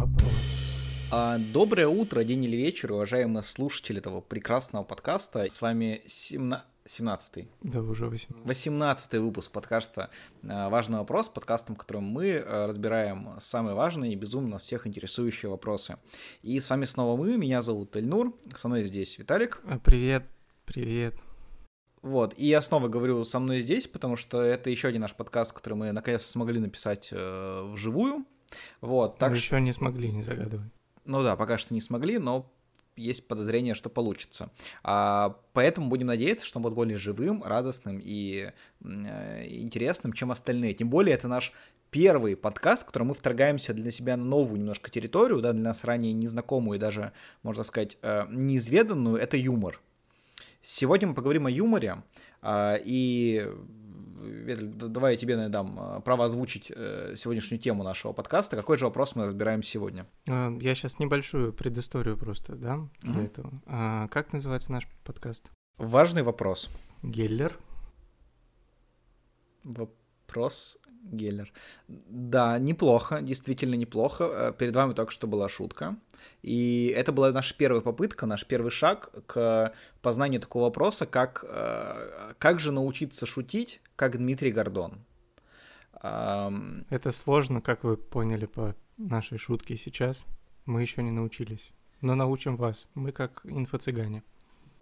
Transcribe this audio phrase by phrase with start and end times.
[0.00, 0.32] вопрос.
[1.12, 5.46] А, Доброе утро, день или вечер, уважаемые слушатели этого прекрасного подкаста.
[5.50, 8.46] С вами 17 Да, уже 18.
[8.46, 10.10] 18 выпуск подкаста
[10.48, 15.50] а, «Важный вопрос», подкастом, в котором мы а, разбираем самые важные и безумно всех интересующие
[15.50, 15.98] вопросы.
[16.42, 19.60] И с вами снова мы, меня зовут Эльнур, со мной здесь Виталик.
[19.84, 20.24] Привет,
[20.64, 21.14] привет.
[22.00, 25.52] Вот, и я снова говорю со мной здесь, потому что это еще один наш подкаст,
[25.52, 28.24] который мы наконец смогли написать э, вживую.
[28.80, 29.56] Вот, так Мы что...
[29.56, 30.66] еще не смогли, не загадывай.
[31.04, 32.50] Ну да, пока что не смогли, но
[32.96, 34.50] есть подозрение, что получится.
[34.82, 38.52] А, поэтому будем надеяться, что он будет более живым, радостным и
[38.82, 40.74] э, интересным, чем остальные.
[40.74, 41.52] Тем более это наш
[41.90, 45.84] первый подкаст, в котором мы вторгаемся для себя на новую немножко территорию, да, для нас
[45.84, 49.80] ранее незнакомую и даже, можно сказать, э, неизведанную, это юмор.
[50.62, 52.02] Сегодня мы поговорим о юморе,
[52.42, 53.48] а, и
[54.20, 58.56] Ветель, давай я тебе дам а, право озвучить э, сегодняшнюю тему нашего подкаста.
[58.56, 60.06] Какой же вопрос мы разбираем сегодня?
[60.28, 63.24] А, Я сейчас небольшую предысторию просто дам для Мгм.
[63.24, 63.62] этого.
[63.66, 65.50] А, Как называется наш подкаст?
[65.78, 66.68] Важный вопрос.
[67.02, 67.58] Геллер.
[69.64, 71.52] Вопрос Геллер.
[71.88, 74.24] Да, неплохо, действительно неплохо.
[74.24, 75.96] Э, Перед вами только что была шутка.
[76.42, 82.34] И это была наша первая попытка, наш первый шаг к познанию такого вопроса, как, э,
[82.38, 85.04] как же научиться шутить, как Дмитрий Гордон.
[86.02, 90.24] Это сложно, как вы поняли по нашей шутке сейчас.
[90.64, 91.72] Мы еще не научились.
[92.00, 92.88] Но научим вас.
[92.94, 94.22] Мы как инфо-цыгане.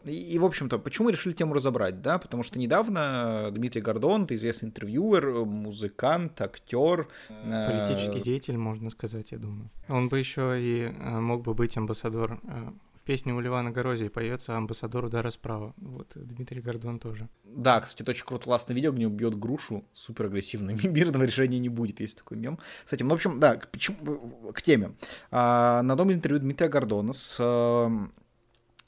[0.05, 2.19] И, и, в общем-то, почему решили тему разобрать, да?
[2.19, 7.09] Потому что недавно Дмитрий Гордон, это известный интервьюер, музыкант, актер.
[7.29, 9.71] э, Политический деятель, можно сказать, я думаю.
[9.89, 12.41] Он бы еще и э, мог бы быть амбассадор.
[12.45, 15.75] э, В песне у Ливана Горозии поется амбассадор удара справа.
[15.79, 17.29] Вот э, Дмитрий Гордон тоже.
[17.45, 20.71] Да, кстати, это очень круто, классное видео, где он бьет грушу, супер агрессивно.
[20.85, 22.59] Мирного решения не будет, есть такой мем.
[22.85, 24.93] Кстати, ну, в общем, да, к, почему- к теме.
[25.33, 27.37] А, на одном из интервью Дмитрия Гордона с...
[27.41, 28.09] э,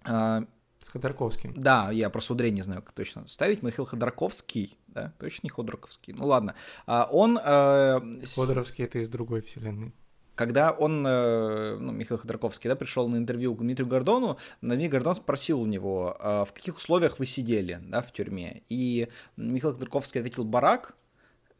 [0.04, 0.44] а,
[0.82, 1.52] С Ходорковским.
[1.54, 3.62] да, я просто ударение не знаю, как точно ставить.
[3.62, 6.54] Михаил Ходорковский, да, точно не Ходорковский, ну ладно.
[6.86, 7.38] А, он...
[7.38, 8.00] э,
[8.34, 9.92] Ходоровский это из другой вселенной.
[10.34, 15.14] Когда он, э, ну, Михаил Ходорковский, да, пришел на интервью к Дмитрию Гордону, Дмитрий Гордон
[15.14, 18.62] спросил у него, а в каких условиях вы сидели, да, в тюрьме.
[18.70, 20.96] И Михаил Ходорковский ответил «барак».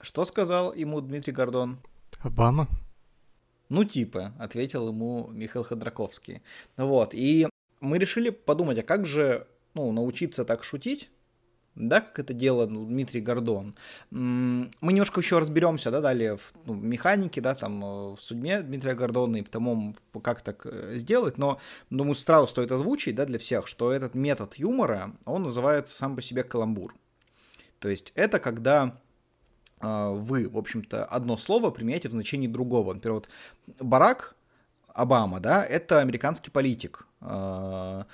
[0.01, 1.79] Что сказал ему Дмитрий Гордон?
[2.21, 2.69] Обама?
[3.69, 6.41] Ну, типа, ответил ему Михаил Ходорковский.
[6.79, 7.47] Вот, и
[7.81, 11.11] мы решили подумать, а как же, ну, научиться так шутить,
[11.75, 13.75] да, как это делал Дмитрий Гордон.
[14.11, 18.95] Мы немножко еще разберемся, да, далее в ну, механике, да, там, э, в судьбе Дмитрия
[18.95, 23.39] Гордона и в том, как так э, сделать, но, думаю, сразу стоит озвучить, да, для
[23.39, 26.95] всех, что этот метод юмора, он называется сам по себе каламбур.
[27.79, 29.01] То есть это когда
[29.81, 32.95] э, вы, в общем-то, одно слово применяете в значении другого.
[32.95, 33.29] Например, вот
[33.79, 34.35] Барак
[34.95, 37.07] Обама, да, это американский политик.
[37.21, 38.05] Э,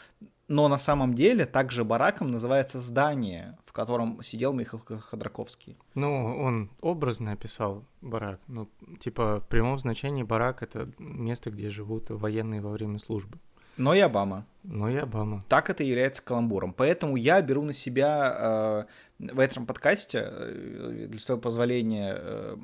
[0.48, 5.76] Но на самом деле также бараком называется здание, в котором сидел Михаил Ходорковский.
[5.94, 8.40] Ну, он образно описал барак.
[8.48, 8.68] Ну,
[9.00, 13.38] типа, в прямом значении барак— это место, где живут военные во время службы.
[13.76, 14.46] Но и Обама.
[14.62, 15.40] Ну и Обама.
[15.48, 16.72] Так это является каламбуром.
[16.72, 18.86] Поэтому я беру на себя
[19.18, 22.56] э, в этом подкасте, э, для своего позволения, э,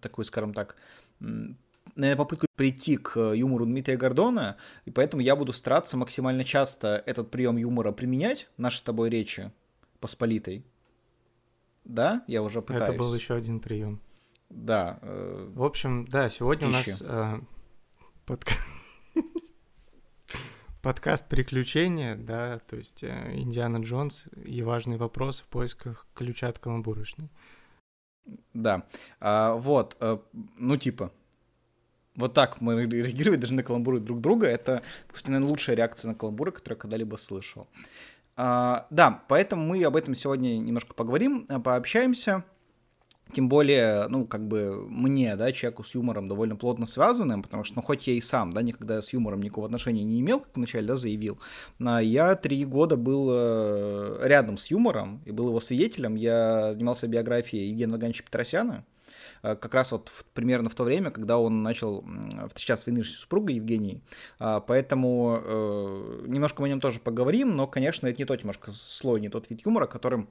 [0.00, 0.76] такую, скажем так,
[1.94, 7.30] наверное, попытку прийти к юмору Дмитрия Гордона, и поэтому я буду стараться максимально часто этот
[7.30, 9.52] прием юмора применять в нашей с тобой речи
[10.00, 10.64] посполитой.
[11.84, 12.82] Да, я уже пытаюсь.
[12.90, 14.00] Это был еще один прием.
[14.50, 14.98] Да.
[15.02, 16.90] э, В общем, да, сегодня у Пищи.
[16.90, 17.40] нас э,
[18.26, 18.54] подка-
[20.82, 26.58] подкаст приключения, да, то есть э, Индиана Джонс и важный вопрос в поисках ключа от
[26.58, 27.30] каламбурочной.
[28.54, 28.86] Да.
[29.20, 30.18] А, вот, э,
[30.56, 31.12] ну типа.
[32.14, 34.46] Вот так мы реагировать даже на каламбуры друг друга.
[34.46, 37.68] Это, кстати, наверное, лучшая реакция на каламбуры, которую я когда-либо слышал.
[38.36, 42.44] А, да, поэтому мы об этом сегодня немножко поговорим, а, пообщаемся.
[43.32, 47.76] Тем более, ну, как бы мне, да, человеку с юмором довольно плотно связанным, потому что,
[47.76, 50.86] ну, хоть я и сам, да, никогда с юмором никакого отношения не имел, как вначале,
[50.86, 51.38] да, заявил,
[51.80, 56.14] а я три года был э, рядом с юмором и был его свидетелем.
[56.14, 58.84] Я занимался биографией Евгения Вагановича Петросяна,
[59.42, 62.04] как раз вот в- примерно в то время, когда он начал
[62.48, 64.02] встречаться с нынешней супругой Евгенией.
[64.38, 68.70] А, Поэтому э, немножко мы о нем тоже поговорим, но, конечно, это не тот немножко
[68.72, 70.28] слой, не тот вид юмора, которым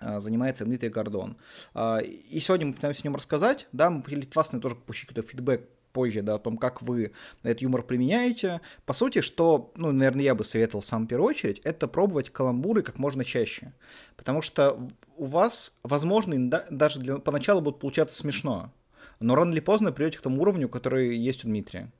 [0.00, 1.36] э, занимается Дмитрий Гордон.
[1.74, 3.68] А, И сегодня мы пытаемся о нем рассказать.
[3.72, 7.12] Да, мы от вас тоже получить какой-то фидбэк позже, да, о том, как вы
[7.42, 8.60] этот юмор применяете.
[8.84, 12.82] По сути, что, ну, наверное, я бы советовал сам в первую очередь, это пробовать каламбуры
[12.82, 13.72] как можно чаще.
[14.14, 14.78] Потому что
[15.16, 18.74] у вас, возможно, даже для, поначалу будет получаться смешно,
[19.20, 21.90] но рано или поздно придете к тому уровню, который есть у Дмитрия.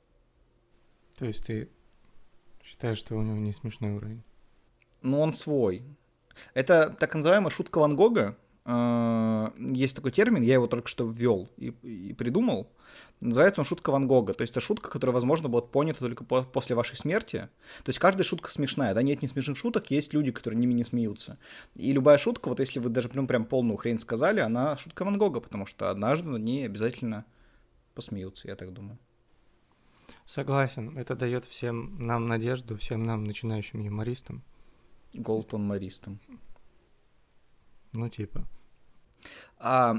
[1.17, 1.71] То есть ты
[2.63, 4.21] считаешь, что у него не смешной уровень?
[5.01, 5.81] Ну, он свой.
[6.53, 8.37] Это так называемая шутка Ван Гога.
[8.69, 12.69] Э, есть такой термин, я его только что ввел и, и придумал.
[13.21, 14.33] Называется он шутка Ван Гога.
[14.33, 17.49] То есть это шутка, которая, возможно, будет понята только по после вашей смерти.
[17.83, 18.93] То есть каждая шутка смешная.
[18.93, 21.37] Да, нет не смешных шуток, есть люди, которые ними не смеются.
[21.75, 25.17] И любая шутка, вот если вы даже прям, прям полную хрень сказали, она шутка Ван
[25.17, 27.25] Гога, потому что однажды на ней обязательно
[27.95, 28.99] посмеются, я так думаю.
[30.25, 30.97] Согласен.
[30.97, 34.43] Это дает всем нам надежду, всем нам начинающим юмористам.
[35.13, 36.19] Голтон Маристом.
[37.93, 38.45] Ну, типа.
[39.59, 39.95] А,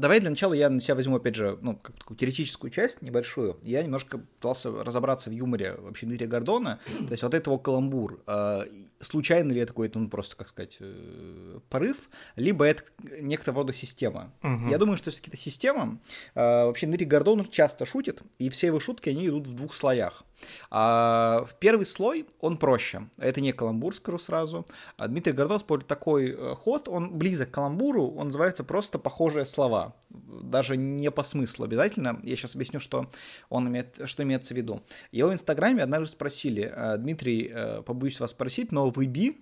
[0.00, 3.58] давай для начала я на себя возьму, опять же, ну, как такую теоретическую часть небольшую.
[3.62, 6.80] Я немножко пытался разобраться в юморе вообще Дмитрия Гордона.
[7.06, 8.22] То есть вот этого каламбур.
[8.26, 8.62] Э,
[9.00, 12.82] случайно ли это какой-то, ну, просто, как сказать, э, порыв, либо это
[13.20, 14.32] некоторого рода система.
[14.42, 14.68] Угу.
[14.70, 15.98] Я думаю, что это какая-то система.
[16.34, 20.24] Э, вообще Дмитрий Гордон часто шутит, и все его шутки, они идут в двух слоях.
[20.70, 23.08] А первый слой, он проще.
[23.18, 24.66] Это не каламбур, скажу сразу.
[24.96, 29.44] А Дмитрий Гордон использует такой э, ход, он близок к каламбуру, он называется просто похожие
[29.46, 29.89] слова.
[30.08, 32.20] Даже не по смыслу обязательно.
[32.22, 33.10] Я сейчас объясню, что,
[33.48, 34.82] он имеет, что имеется в виду.
[35.12, 39.40] Его в Инстаграме однажды спросили, «Э, Дмитрий, э, побоюсь вас спросить, но вы би?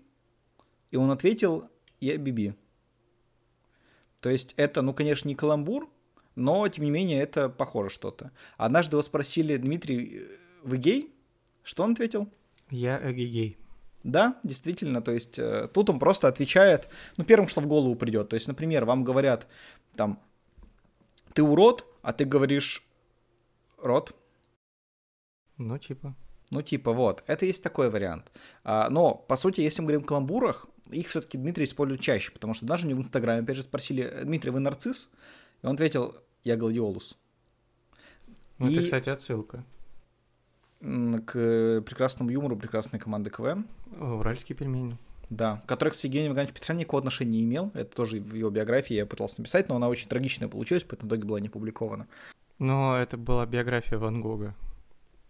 [0.91, 1.69] И он ответил,
[2.01, 2.55] я биби.
[4.21, 5.89] То есть это, ну, конечно, не каламбур,
[6.35, 8.31] но, тем не менее, это похоже что-то.
[8.57, 10.23] Однажды его спросили, Дмитрий,
[10.63, 11.15] вы гей?
[11.63, 12.29] Что он ответил?
[12.71, 13.59] Я гей.
[14.05, 18.29] Да, действительно, то есть э, тут он просто отвечает, ну, первым, что в голову придет.
[18.29, 19.49] То есть, например, вам говорят,
[19.97, 20.23] там,
[21.39, 22.85] ты урод, а ты говоришь
[23.81, 24.13] рот.
[25.57, 26.17] Ну, типа.
[26.51, 27.23] Ну, типа, вот.
[27.29, 28.33] Это есть такой вариант.
[28.65, 32.55] А, но, по сути, если мы говорим о каламбурах, их все-таки Дмитрий использует чаще, потому
[32.55, 35.11] что даже у него в Инстаграме, опять же, спросили, Дмитрий, вы нарцисс?
[35.63, 37.17] И он ответил, я гладиолус.
[38.59, 38.75] Ну, и...
[38.75, 39.65] это, кстати, отсылка
[40.81, 43.65] к прекрасному юмору прекрасной команды КВН.
[44.01, 44.99] Уральские пельмени.
[45.31, 47.71] Да, который, с Евгением Ивановичем Петросяном никакого отношения не имел.
[47.75, 51.13] Это тоже в его биографии я пытался написать, но она очень трагичная получилась, поэтому в
[51.13, 52.07] итоге была не опубликована.
[52.59, 54.55] Но это была биография Ван Гога,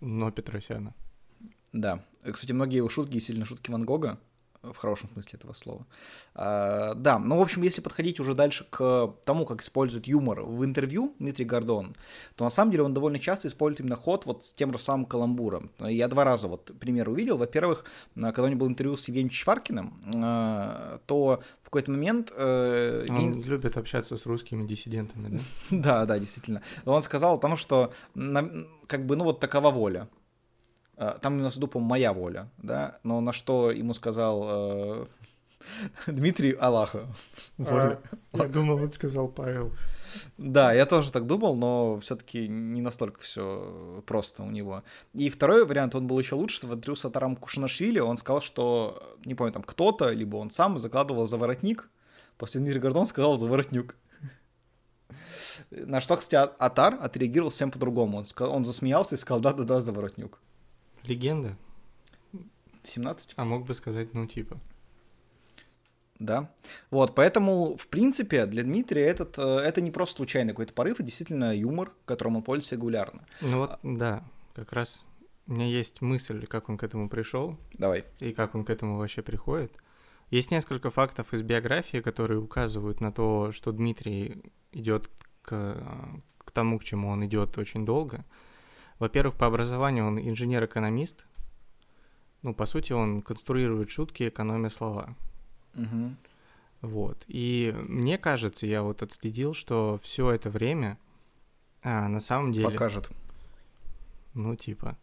[0.01, 0.95] но Петросяна.
[1.73, 2.05] Да.
[2.23, 4.19] Кстати, многие его шутки действительно шутки Ван Гога
[4.73, 5.87] в хорошем смысле этого слова.
[6.35, 10.65] А, да, ну, в общем, если подходить уже дальше к тому, как использует юмор в
[10.65, 11.95] интервью Дмитрий Гордон,
[12.37, 15.07] то на самом деле он довольно часто использует именно ход вот с тем же самым
[15.07, 15.71] каламбуром.
[15.79, 17.39] Я два раза вот пример увидел.
[17.39, 17.85] Во-первых,
[18.15, 22.33] когда у него было интервью с Евгением Чичваркиным, а, то в какой-то момент...
[22.35, 23.45] Э, он Евгений...
[23.45, 25.43] любит общаться с русскими диссидентами, да?
[25.71, 26.63] да, да, действительно.
[26.87, 27.93] Он сказал о том, что
[28.87, 30.09] как бы, ну вот такова воля.
[30.99, 35.07] А, там именно суду, по-моему, моя воля, да, но на что ему сказал э,
[36.09, 37.07] Дмитрий Аллаха.
[37.59, 37.99] А,
[38.35, 39.73] я думал, он сказал Павел.
[40.39, 44.83] Да, я тоже так думал, но все-таки не настолько все просто у него.
[45.15, 49.17] И второй вариант, он был еще лучше, в интервью с Атаром Кушанашвили, он сказал, что,
[49.25, 51.89] не помню, там кто-то, либо он сам закладывал за воротник,
[52.39, 53.95] после Дмитрия Гордон сказал за воротнюк.
[55.71, 58.19] На что, кстати, Атар отреагировал всем по-другому.
[58.19, 60.41] Он, он засмеялся и сказал, да-да-да, за воротнюк.
[61.09, 61.57] Легенда.
[62.83, 63.33] 17.
[63.37, 64.59] А мог бы сказать, ну, типа.
[66.19, 66.53] Да.
[66.91, 71.03] Вот, поэтому, в принципе, для Дмитрия этот, э, это не просто случайный какой-то порыв, а
[71.03, 73.25] действительно юмор, которым он пользуется регулярно.
[73.41, 75.07] Ну вот, да, как раз
[75.47, 77.57] у меня есть мысль, как он к этому пришел.
[77.75, 78.05] Давай.
[78.19, 79.73] И как он к этому вообще приходит.
[80.31, 84.43] Есть несколько фактов из биографии, которые указывают на то, что Дмитрий
[84.73, 85.09] идет
[85.43, 85.77] к,
[86.39, 88.25] к тому, к чему он идет очень долго.
[88.99, 91.27] Во-первых, по образованию он инженер-экономист.
[92.43, 95.17] Ну, по сути, он конструирует шутки, экономя слова.
[95.75, 96.15] Угу.
[96.83, 97.25] Вот.
[97.27, 100.99] И мне кажется, я вот отследил, что все это время
[101.83, 102.71] а, на самом деле...
[102.71, 103.11] Покажет.
[104.35, 104.97] Ну, типа,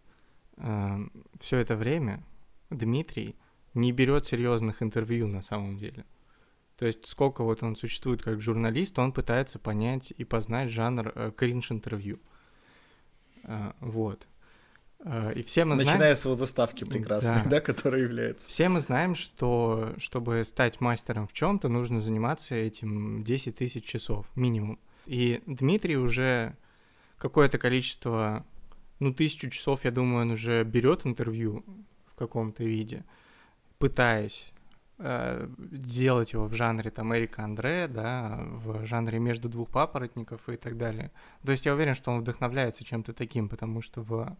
[0.57, 0.99] а,
[1.39, 2.23] все это время
[2.69, 3.35] Дмитрий
[3.73, 6.05] не берет серьезных интервью на самом деле.
[6.77, 11.31] То есть сколько вот он существует как журналист, он пытается понять и познать жанр э,
[11.35, 12.19] кринж-интервью.
[12.21, 12.34] А,
[13.79, 14.27] вот.
[15.03, 15.91] А, и все мы знаем...
[15.91, 17.49] Начиная с его заставки прекрасной, да.
[17.49, 18.49] да, которая является.
[18.49, 23.85] Все мы знаем, что чтобы стать мастером в чем то нужно заниматься этим 10 тысяч
[23.85, 24.79] часов минимум.
[25.05, 26.55] И Дмитрий уже
[27.17, 28.45] какое-то количество,
[28.99, 31.63] ну, тысячу часов, я думаю, он уже берет интервью
[32.07, 33.05] в каком-то виде,
[33.77, 34.51] пытаясь
[34.97, 40.77] делать его в жанре там Эрика Андре, да, в жанре между двух папоротников и так
[40.77, 41.11] далее.
[41.43, 44.37] То есть я уверен, что он вдохновляется чем-то таким, потому что в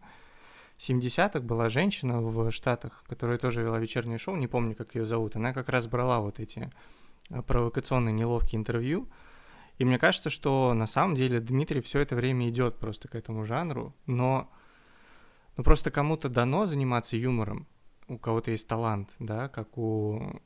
[0.78, 5.36] 70-х была женщина в Штатах, которая тоже вела вечернее шоу, не помню, как ее зовут,
[5.36, 6.70] она как раз брала вот эти
[7.30, 9.08] э, провокационные неловкие интервью,
[9.78, 13.44] и мне кажется, что на самом деле Дмитрий все это время идет просто к этому
[13.44, 14.50] жанру, но
[15.56, 17.66] Ну, просто кому-то дано заниматься юмором,
[18.08, 20.40] у кого-то есть талант, да, как у,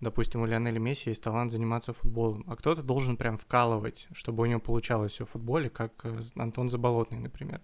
[0.00, 4.46] допустим, у Лионеля Месси есть талант заниматься футболом, а кто-то должен прям вкалывать, чтобы у
[4.46, 7.60] него получалось все в футболе, как э, Антон Заболотный, например,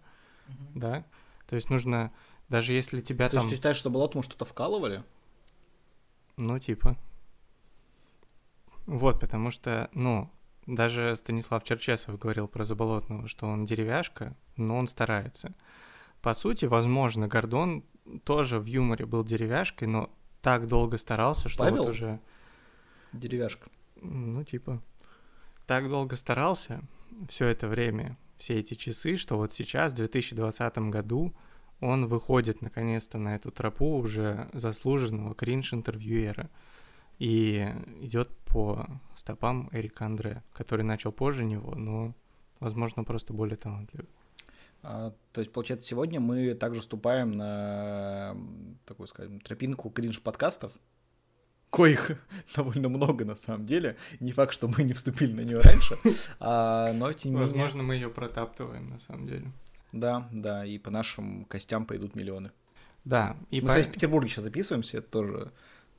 [0.49, 0.71] mm-hmm.
[0.75, 1.07] да.
[1.47, 2.13] То есть нужно,
[2.49, 3.41] даже если тебя То там...
[3.41, 5.03] То есть ты считаешь, что Болотному что-то вкалывали?
[6.37, 6.97] Ну, типа.
[8.87, 10.31] Вот, потому что, ну,
[10.67, 15.55] даже Станислав Черчесов говорил про Заболотного, что он деревяшка, но он старается.
[16.23, 17.85] По сути, возможно, Гордон
[18.25, 20.11] тоже в юморе был деревяшкой, но
[20.43, 21.85] так долго старался, что Павел?
[21.85, 22.21] вот уже...
[23.13, 23.69] Деревяшка.
[23.97, 24.83] Ну, типа.
[25.67, 26.83] Так долго старался
[27.29, 31.35] все это время, все эти часы, что вот сейчас, в 2020 году,
[31.81, 36.51] он выходит наконец-то на эту тропу уже заслуженного кринж-интервьюера
[37.19, 37.69] и
[38.01, 42.15] идет по стопам Эрика Андре, который начал позже него, но,
[42.61, 44.09] возможно, просто более талантливый.
[44.83, 48.37] А, то есть, получается, сегодня мы также вступаем на
[48.87, 50.73] такую, скажем, тропинку кринж-подкастов,
[51.71, 52.13] коих
[52.57, 53.97] довольно много на самом деле.
[54.21, 55.97] Не факт, что мы не вступили на нее раньше,
[56.39, 59.53] а, но тем не Возможно, мы ее протаптываем на самом деле.
[59.93, 62.53] Да, да, и по нашим костям пойдут миллионы.
[63.05, 63.37] Да.
[63.51, 63.75] И мы, по...
[63.75, 65.53] кстати, в Петербурге сейчас записываемся, это тоже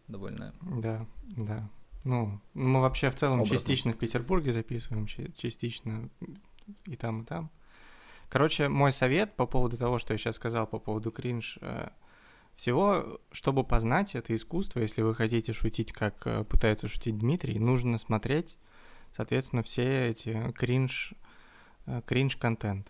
[0.08, 0.54] довольно...
[0.62, 1.70] Да, да.
[2.04, 3.58] Ну, мы вообще в целом Образно.
[3.58, 6.10] частично в Петербурге записываем, частично
[6.86, 7.52] и там, и там.
[8.32, 11.90] Короче, мой совет по поводу того, что я сейчас сказал по поводу кринж, э,
[12.56, 17.98] всего, чтобы познать это искусство, если вы хотите шутить, как э, пытается шутить Дмитрий, нужно
[17.98, 18.58] смотреть,
[19.14, 21.14] соответственно, все эти кринж,
[21.88, 22.88] э, кринж-контент,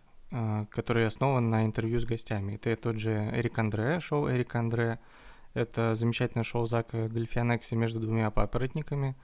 [0.69, 2.53] который основан на интервью с гостями.
[2.53, 5.00] Это тот же Эрик Андре, шоу Эрик Андре,
[5.55, 9.15] это замечательное шоу Зака Гальфианекси между двумя папоротниками.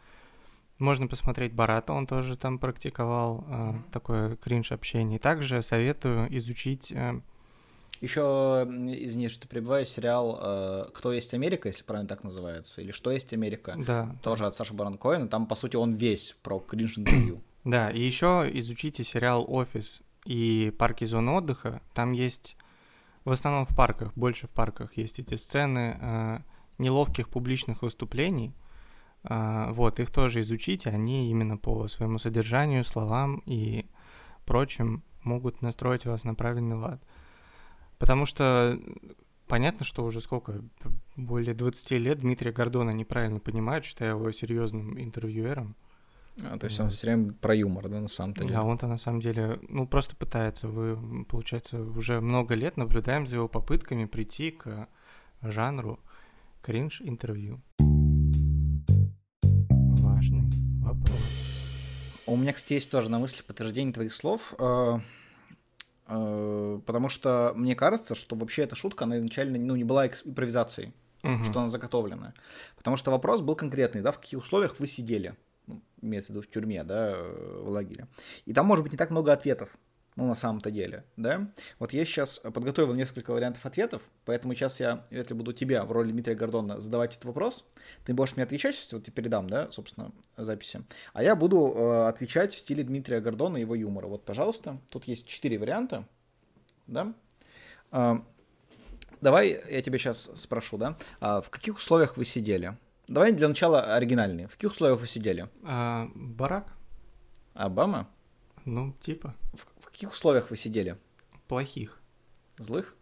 [0.79, 5.19] Можно посмотреть Барата, он тоже там практиковал э, такое кринж-общение.
[5.19, 6.91] Также советую изучить...
[6.91, 7.19] Э...
[7.99, 13.11] Еще, извини, что прибываю, сериал э, «Кто есть Америка», если правильно так называется, или «Что
[13.11, 14.15] есть Америка», да.
[14.21, 15.27] тоже от Саши Баран Коэна.
[15.27, 17.41] Там, по сути, он весь про кринж-интервью.
[17.63, 21.81] Да, и еще изучите сериал «Офис» и «Парки зоны отдыха».
[21.93, 22.55] Там есть
[23.27, 26.39] в основном в парках, больше в парках есть эти сцены э,
[26.77, 28.53] неловких публичных выступлений.
[29.23, 33.85] Э, вот, их тоже изучите, они именно по своему содержанию, словам и
[34.45, 37.01] прочим могут настроить вас на правильный лад.
[37.99, 38.79] Потому что
[39.47, 40.61] понятно, что уже сколько,
[41.15, 45.75] более 20 лет Дмитрия Гордона неправильно понимают, считая его серьезным интервьюером.
[46.43, 48.53] А, то есть он все время про юмор, да, на самом-то деле?
[48.53, 50.67] Да, он-то на самом деле, ну, просто пытается.
[50.67, 54.87] Вы, получается, уже много лет наблюдаем за его попытками прийти к
[55.41, 55.99] жанру
[56.61, 57.59] кринж-интервью.
[60.29, 60.49] Важный
[60.81, 61.17] вопрос.
[62.25, 64.99] У меня, кстати, есть тоже на мысли подтверждение твоих слов, э,
[66.07, 70.93] э, потому что мне кажется, что вообще эта шутка, она изначально ну, не была импровизацией,
[71.23, 71.43] угу.
[71.45, 72.33] что она заготовлена.
[72.75, 75.35] Потому что вопрос был конкретный, да, в каких условиях вы сидели
[75.67, 78.07] ну, имеется в виду в тюрьме, да, э, в лагере.
[78.45, 79.69] И там может быть не так много ответов,
[80.17, 81.47] ну, на самом-то деле, да.
[81.77, 86.11] Вот я сейчас подготовил несколько вариантов ответов, поэтому сейчас я, если буду тебя в роли
[86.11, 87.63] Дмитрия Гордона задавать этот вопрос,
[88.03, 90.81] ты будешь мне отвечать, сейчас вот я передам, да, собственно, записи,
[91.13, 94.07] а я буду э, отвечать в стиле Дмитрия Гордона и его юмора.
[94.07, 96.07] Вот, пожалуйста, тут есть четыре варианта,
[96.87, 97.13] да.
[97.91, 98.15] Э,
[99.21, 102.75] давай я тебе сейчас спрошу, да, а в каких условиях вы сидели?
[103.07, 104.47] Давай для начала оригинальные.
[104.47, 105.47] В каких условиях вы сидели?
[105.63, 106.73] А, барак.
[107.53, 108.09] Обама?
[108.65, 109.33] Ну, типа.
[109.53, 110.95] В каких условиях вы сидели?
[111.47, 111.99] Плохих.
[112.59, 112.95] Злых?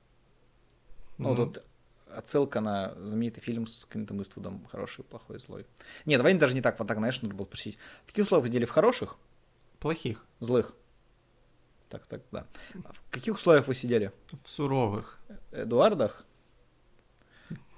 [1.18, 1.66] Ну, ну тут
[2.08, 5.66] отсылка на знаменитый фильм с Клинтом Иствудом «Хороший, плохой, злой».
[6.06, 7.78] Не, давай даже не так, вот так, знаешь, нужно было спросить.
[8.04, 8.64] В каких условиях вы сидели?
[8.66, 9.18] В хороших?
[9.80, 10.26] Плохих.
[10.40, 10.74] Злых?
[11.90, 12.48] Так, так, да.
[12.74, 14.14] В каких условиях вы сидели?
[14.46, 15.20] В суровых.
[15.52, 16.26] Эдуардах?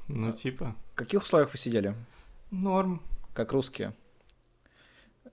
[0.08, 0.76] Ну, типа.
[0.94, 1.96] В каких условиях вы сидели?
[2.52, 3.02] Норм.
[3.34, 3.96] Как русские.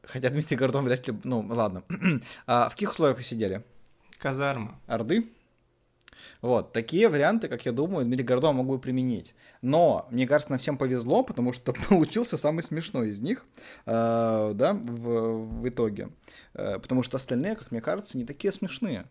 [0.02, 1.18] Хотя Дмитрий Гордон вряд ли...
[1.22, 1.84] Ну, ладно.
[2.46, 3.62] а в каких условиях вы сидели?
[4.24, 4.80] Казарма.
[4.86, 5.28] Орды?
[6.40, 9.34] Вот, такие варианты, как я думаю, Дмитрий Гордон мог бы применить.
[9.60, 13.44] Но, мне кажется, нам всем повезло, потому что получился самый смешной из них,
[13.84, 16.08] э, да, в, в итоге.
[16.54, 19.04] Э, потому что остальные, как мне кажется, не такие смешные,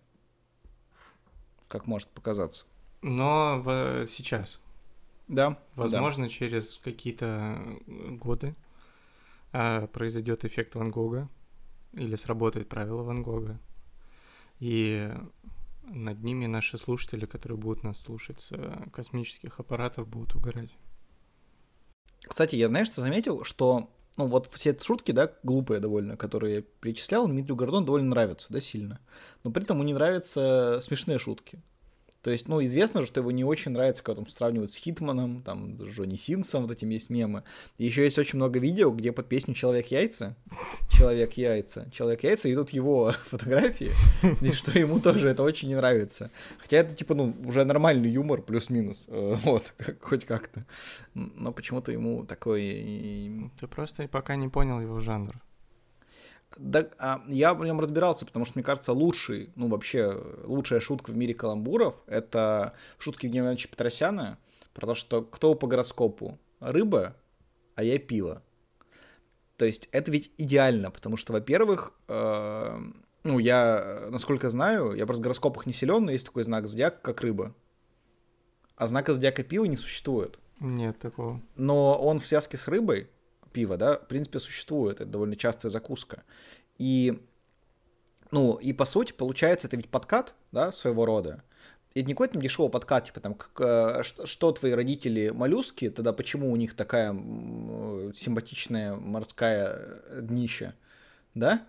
[1.68, 2.66] как может показаться.
[3.04, 4.60] Но в, сейчас.
[5.28, 5.60] Да.
[5.76, 6.30] Возможно, да.
[6.30, 8.56] через какие-то годы
[9.52, 11.30] а, произойдет эффект Ван Гога
[11.94, 13.60] или сработает правило Ван Гога.
[14.64, 15.12] И
[15.90, 20.70] над ними наши слушатели, которые будут нас слушать с э, космических аппаратов, будут угорать.
[22.26, 26.56] Кстати, я знаешь, что заметил, что ну вот все эти шутки, да, глупые довольно, которые
[26.56, 29.02] я перечислял, Дмитрию Гордон довольно нравятся, да, сильно.
[29.44, 31.62] Но при этом ему не нравятся смешные шутки.
[32.24, 35.44] То есть, ну, известно же, что его не очень нравится, когда там сравнивают с Хитманом,
[35.44, 37.44] там, с Джонни Синсом, вот этим есть мемы.
[37.78, 40.38] И еще есть очень много видео, где под песню «Человек-яйца»,
[40.90, 43.92] «Человек-яйца», «Человек-яйца», идут его фотографии,
[44.42, 46.32] и что ему тоже это очень не нравится.
[46.60, 50.66] Хотя это, типа, ну, уже нормальный юмор, плюс-минус, э, вот, хоть как-то.
[51.14, 53.52] Но почему-то ему такой...
[53.60, 55.43] Ты просто пока не понял его жанр.
[56.58, 61.12] Да, а, я в нем разбирался, потому что, мне кажется, лучший, ну, вообще, лучшая шутка
[61.12, 64.38] в мире каламбуров— это шутки Евгения Ивановича Петросяна
[64.74, 66.40] про то, что кто по гороскопу?
[66.60, 67.16] Рыба,
[67.76, 68.42] а я пиво.
[69.58, 72.80] То есть это ведь идеально, потому что, во-первых, э,
[73.24, 77.00] ну, я, насколько знаю, я просто в гороскопах не силен, но есть такой знак зодиака,
[77.02, 77.56] как рыба.
[78.76, 80.40] А знака зодиака пива не существует.
[80.60, 81.42] Нет такого.
[81.56, 83.10] Но он в связке с рыбой,
[83.54, 85.00] пиво, да, в принципе, существует.
[85.00, 86.24] Это довольно частая закуска.
[86.78, 87.22] И,
[88.32, 91.44] ну, и по сути, получается, это ведь подкат, да, своего рода.
[91.96, 96.12] Это не какой-то дешевый подкат, типа там, как, э, что, что твои родители моллюски, тогда
[96.12, 100.74] почему у них такая симпатичная морская днище,
[101.36, 101.66] да?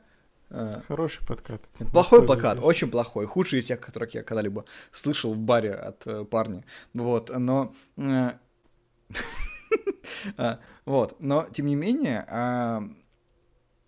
[0.48, 1.60] Э, Хороший подкат.
[1.92, 2.66] Плохой плакат, здесь.
[2.66, 3.26] очень плохой.
[3.26, 6.64] Худший из тех, которых я когда-либо слышал в баре от э, парня.
[6.94, 7.74] Вот, но...
[9.74, 12.82] Э, а, вот, но тем не менее, а,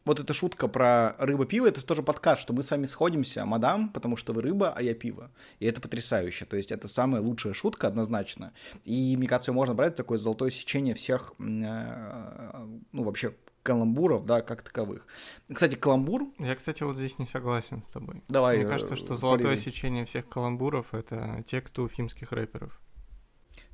[0.07, 4.17] вот эта шутка про рыба-пиво, это тоже подкаст, что мы с вами сходимся, мадам, потому
[4.17, 5.33] что вы рыба, а я пиво.
[5.59, 6.45] И это потрясающе.
[6.45, 8.53] То есть это самая лучшая шутка однозначно.
[8.85, 14.63] И, мне кажется, можно брать такое золотое сечение всех, э, ну, вообще каламбуров, да, как
[14.63, 15.09] таковых.
[15.53, 16.29] Кстати, каламбур...
[16.39, 18.23] Я, кстати, вот здесь не согласен с тобой.
[18.29, 18.59] Давай.
[18.59, 22.81] Мне кажется, что золотое сечение всех каламбуров— это тексты уфимских рэперов.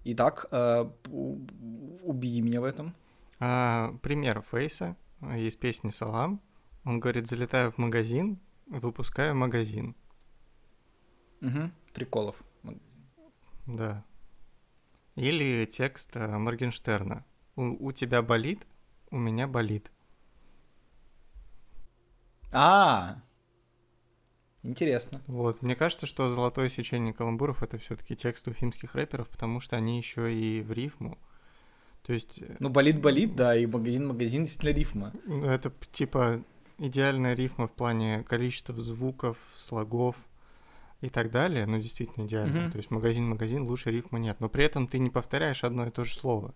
[0.05, 2.95] Итак, э, убеди меня в этом.
[3.39, 4.97] А, пример Фейса
[5.37, 6.41] есть песня «Салам».
[6.85, 9.95] Он говорит, залетаю в магазин, выпускаю магазин.
[11.41, 12.37] Угу, приколов.
[13.67, 14.05] Да.
[15.15, 17.25] Или текст э, Моргенштерна.
[17.55, 18.67] У, у тебя болит,
[19.11, 19.93] у меня болит.
[22.51, 23.23] А,
[24.63, 25.21] интересно.
[25.27, 29.99] Вот, мне кажется, что золотое сечение каламбуров это все-таки текст уфимских рэперов, потому что они
[29.99, 31.19] еще и в рифму.
[32.07, 32.41] То есть...
[32.43, 35.13] Э, ну, болит-болит, да, и магазин-магазин действительно рифма.
[35.45, 36.43] Это типа
[36.79, 40.17] идеальная рифма в плане количества звуков, слогов
[41.01, 42.59] и так далее, ну, действительно идеально.
[42.59, 42.71] Mm-hmm.
[42.73, 44.41] То есть магазин-магазин, лучше рифма нет.
[44.41, 46.55] Но при этом ты не повторяешь одно и то же слово.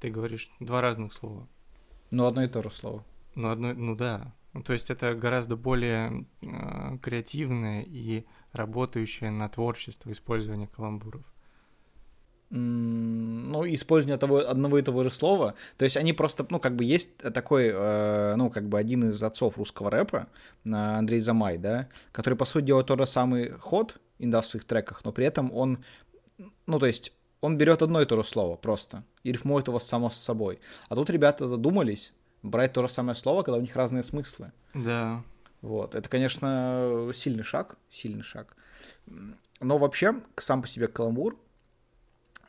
[0.00, 1.48] Ты говоришь два разных слова.
[2.10, 3.04] Ну, одно и то же слово.
[3.34, 4.34] Ну, одно, ну да.
[4.54, 11.24] Ну, то есть это гораздо более э, креативное и работающее на творчество использование каламбуров
[12.50, 15.54] ну, использование того, одного и того же слова.
[15.76, 19.22] То есть они просто, ну, как бы есть такой, э, ну, как бы один из
[19.22, 20.28] отцов русского рэпа,
[20.64, 24.64] э, Андрей Замай, да, который, по сути, делает тот же самый ход инда в своих
[24.64, 25.84] треках, но при этом он,
[26.66, 30.10] ну, то есть он берет одно и то же слово просто и рифмует его само
[30.10, 30.58] с собой.
[30.88, 34.52] А тут ребята задумались брать то же самое слово, когда у них разные смыслы.
[34.74, 35.22] Да.
[35.60, 35.94] Вот.
[35.94, 38.56] Это, конечно, сильный шаг, сильный шаг.
[39.60, 41.38] Но вообще, сам по себе каламбур,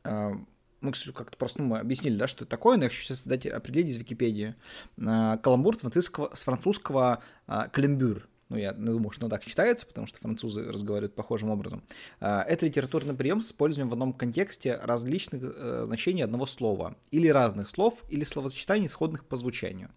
[0.04, 0.34] а,
[0.82, 3.46] мы как-то просто ну, мы объяснили, да, что это такое, но я хочу сейчас дать
[3.46, 4.56] определение из Википедии.
[5.04, 8.29] А, каламбур с французского, с французского калембюр.
[8.50, 11.84] Ну, я думаю, что так читается, потому что французы разговаривают похожим образом.
[12.20, 17.28] А, это литературный прием с использованием в одном контексте различных э, значений одного слова, или
[17.28, 19.92] разных слов, или словосочетаний, сходных по звучанию.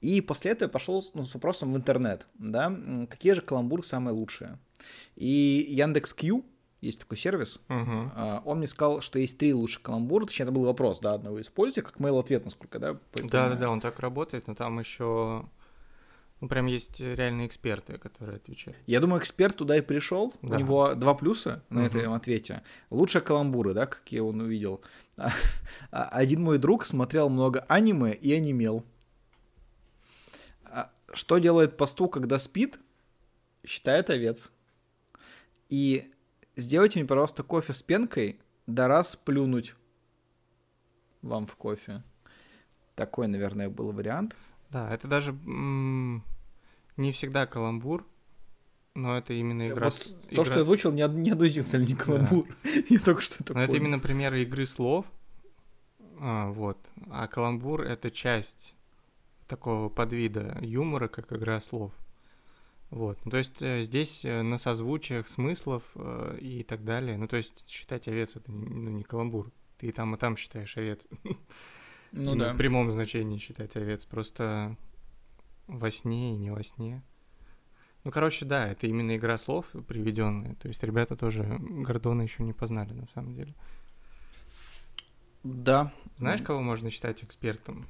[0.00, 2.72] И после этого я пошел ну, с вопросом в интернет, да,
[3.10, 4.60] какие же каламбуры самые лучшие.
[5.16, 6.44] И Яндекс.Кью
[6.80, 8.42] есть такой сервис, uh-huh.
[8.44, 11.82] он мне сказал, что есть три лучших каламбура, точнее, это был вопрос, да, одного используйте,
[11.82, 12.96] как mail-ответ, насколько, да?
[13.12, 15.44] Да-да-да, он так работает, но там еще
[16.40, 18.78] ну, прям есть реальные эксперты, которые отвечают.
[18.86, 20.34] Я думаю, эксперт туда и пришел.
[20.42, 20.56] Да.
[20.56, 21.86] У него два плюса на uh-huh.
[21.86, 22.62] этом ответе.
[22.90, 24.82] Лучшие каламбуры, да, какие он увидел.
[25.90, 28.84] А, один мой друг смотрел много аниме и анимел.
[30.64, 32.78] А, что делает пасту, когда спит?
[33.64, 34.52] Считает овец.
[35.68, 36.12] И
[36.58, 39.76] Сделайте мне, пожалуйста, кофе с пенкой, да раз плюнуть
[41.22, 42.02] вам в кофе.
[42.96, 44.34] Такой, наверное, был вариант.
[44.70, 48.06] Да, это даже не всегда каламбур,
[48.94, 49.86] но это именно игра...
[49.86, 50.36] Вот игра...
[50.36, 52.46] То, что я озвучил, ни, ни одно них не каламбур.
[52.64, 52.70] Да.
[52.88, 55.06] я только что это Но это именно пример игры слов.
[56.20, 56.78] А, вот.
[57.10, 58.74] А каламбур— это часть
[59.46, 61.92] такого подвида юмора, как игра слов.
[62.90, 67.28] Вот, ну, то есть э, здесь э, на созвучиях смыслов э, и так далее, ну,
[67.28, 70.74] то есть считать овец это не, ну, не каламбур, ты и там, и там считаешь
[70.76, 71.06] овец.
[72.12, 72.54] Ну да.
[72.54, 74.76] В прямом значении считать овец, просто
[75.66, 77.02] во сне и не во сне.
[78.04, 80.54] Ну, короче, да, это именно игра слов приведенная.
[80.54, 83.54] То есть ребята тоже Гордона еще не познали, на самом деле.
[85.42, 85.92] Да.
[86.16, 87.86] Знаешь, кого можно считать экспертом?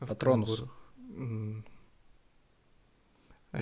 [0.00, 0.64] Патронус.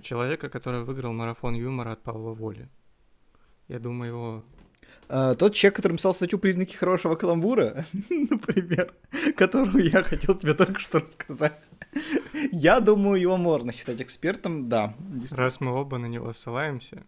[0.01, 2.70] Человека, который выиграл марафон юмора от Павла Воли.
[3.68, 4.44] Я думаю, его...
[5.09, 8.94] А, тот человек, который написал статью «Признаки хорошего каламбура», например,
[9.37, 11.61] которую я хотел тебе только что рассказать.
[12.50, 14.94] Я думаю, его можно считать экспертом, да.
[15.31, 17.05] Раз мы оба на него ссылаемся,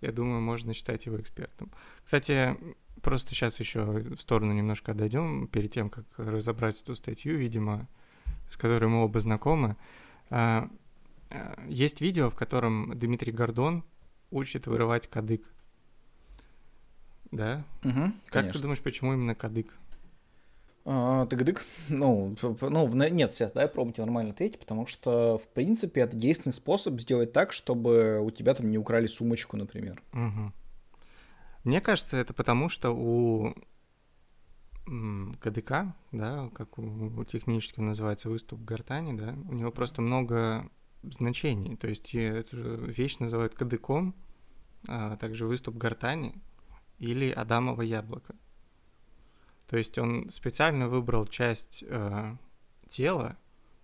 [0.00, 1.70] я думаю, можно считать его экспертом.
[2.04, 2.56] Кстати,
[3.02, 7.86] просто сейчас еще в сторону немножко отойдем, перед тем, как разобрать эту статью, видимо,
[8.50, 9.76] с которой мы оба знакомы.
[10.30, 10.68] А,
[11.30, 13.84] а, Есть видео, в котором Дмитрий Гордон
[14.30, 15.52] учит вырывать кадык.
[17.32, 17.64] Да?
[17.82, 18.60] Мгм, Как ты конечно.
[18.60, 19.74] думаешь, почему именно кадык?
[20.84, 21.64] А, Тыгдык.
[21.88, 27.00] Ну, ну, нет, сейчас дай пробуйте нормально ответить, потому что, в принципе, это действенный способ
[27.00, 30.02] сделать так, чтобы у тебя там не украли сумочку, например.
[30.12, 30.52] Мгм.
[31.64, 33.54] Мне кажется, это потому, что у
[35.40, 40.68] КДК, да, как у, у технически называется выступ гортани, да, у него просто много
[41.02, 41.76] значений.
[41.76, 44.14] То есть и эту вещь называют кадыком,
[44.88, 46.34] а также выступ гортани
[47.02, 48.34] или адамово яблоко.
[49.66, 52.36] То есть он специально выбрал часть э,
[52.88, 53.36] тела,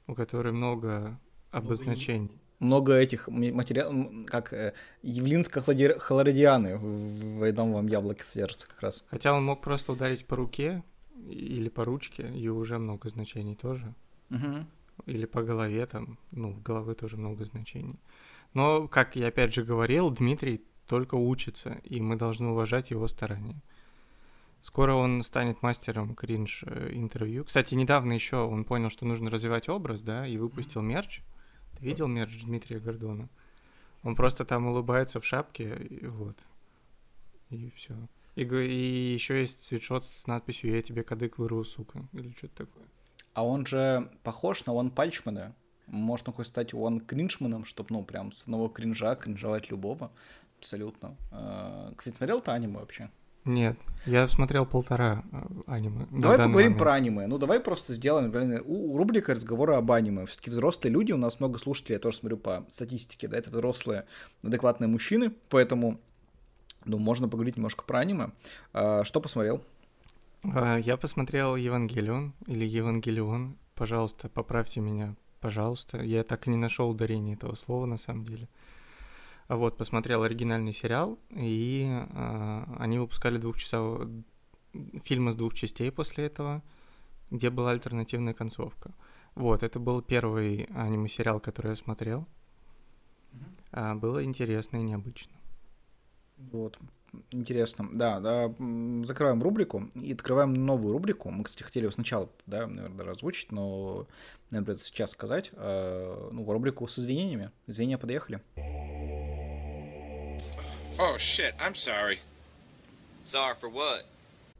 [0.07, 1.19] у которой много
[1.51, 2.31] обозначений.
[2.61, 9.05] Много этих материалов, как э, явлинско-хлоридианы в вам яблоке содержатся как раз.
[9.11, 10.85] Хотя он мог просто ударить по руке
[11.29, 13.95] или по ручке, и уже много значений тоже.
[15.07, 17.99] Или по голове там, ну, головы тоже много значений.
[18.55, 23.61] Но, как я опять же говорил, Дмитрий только учится, и мы должны уважать его старания.
[24.61, 27.45] Скоро он станет мастером кринж э, интервью.
[27.45, 31.21] Кстати, недавно еще он понял, что нужно развивать образ, да, и выпустил мерч.
[31.79, 33.29] Ты видел мерч Дмитрия Гордона?
[34.03, 36.37] Он просто там улыбается в шапке, и вот.
[37.51, 37.95] И все.
[38.35, 42.87] И, и еще есть свитшот с надписью «Я тебе кадык вырву, сука» или что-то такое.
[43.35, 45.55] А он же похож на Ван Пальчмана.
[45.87, 50.11] Может, он хочет стать Ван Кринжманом, чтобы, ну, прям с одного кринжа кринжовать любого.
[50.59, 51.17] Абсолютно.
[51.31, 53.11] Э, Кстати, смотрел ты аниме вообще?
[53.45, 56.07] Нет, я смотрел полтора э, аниме.
[56.11, 56.79] Давай поговорим момент.
[56.79, 57.27] про аниме.
[57.27, 60.27] Ну, давай просто сделаем блин, у- рубрика разговора об аниме.
[60.27, 64.05] Все-таки взрослые люди, у нас много слушателей, я тоже смотрю по статистике, да, это взрослые,
[64.43, 65.99] адекватные мужчины, поэтому,
[66.85, 68.33] ну, можно поговорить немножко про аниме.
[68.75, 69.63] А, Что посмотрел?
[70.43, 73.57] А, Я посмотрел Евангелион или Евангелион.
[73.75, 76.03] Пожалуйста, поправьте меня, пожалуйста.
[76.03, 78.49] Я так и не нашел ударение этого слова на самом деле.
[79.49, 84.25] А вот, посмотрел оригинальный сериал, и а, они выпускали двухчасовой
[85.05, 86.63] фильм из двух частей после этого,
[87.31, 88.93] где была альтернативная концовка.
[89.35, 92.27] Вот, это был первый аниме-сериал, который я смотрел.
[93.73, 95.33] А, было интересно и необычно.
[96.37, 96.79] Вот.
[97.31, 97.89] Интересно.
[97.91, 98.49] Да, да,
[99.05, 101.31] закрываем рубрику и открываем новую рубрику.
[101.31, 104.07] Мы, кстати, хотели ее сначала, да, наверное, даже озвучить, но,
[104.51, 105.51] наверное, сейчас сказать.
[105.55, 107.51] Э, Ну, рубрику с извинениями.
[107.67, 108.43] Извинения подъехали.
[110.99, 112.19] Oh shit, I'm sorry.
[113.25, 114.05] Sorry for what?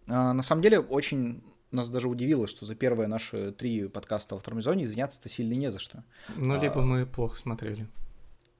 [0.09, 4.41] А, На самом деле, очень нас даже удивило, что за первые наши три подкаста во
[4.41, 6.03] втором сезоне извиняться-то сильно не за что.
[6.37, 6.85] Ну, либо А.
[6.85, 7.87] мы плохо смотрели.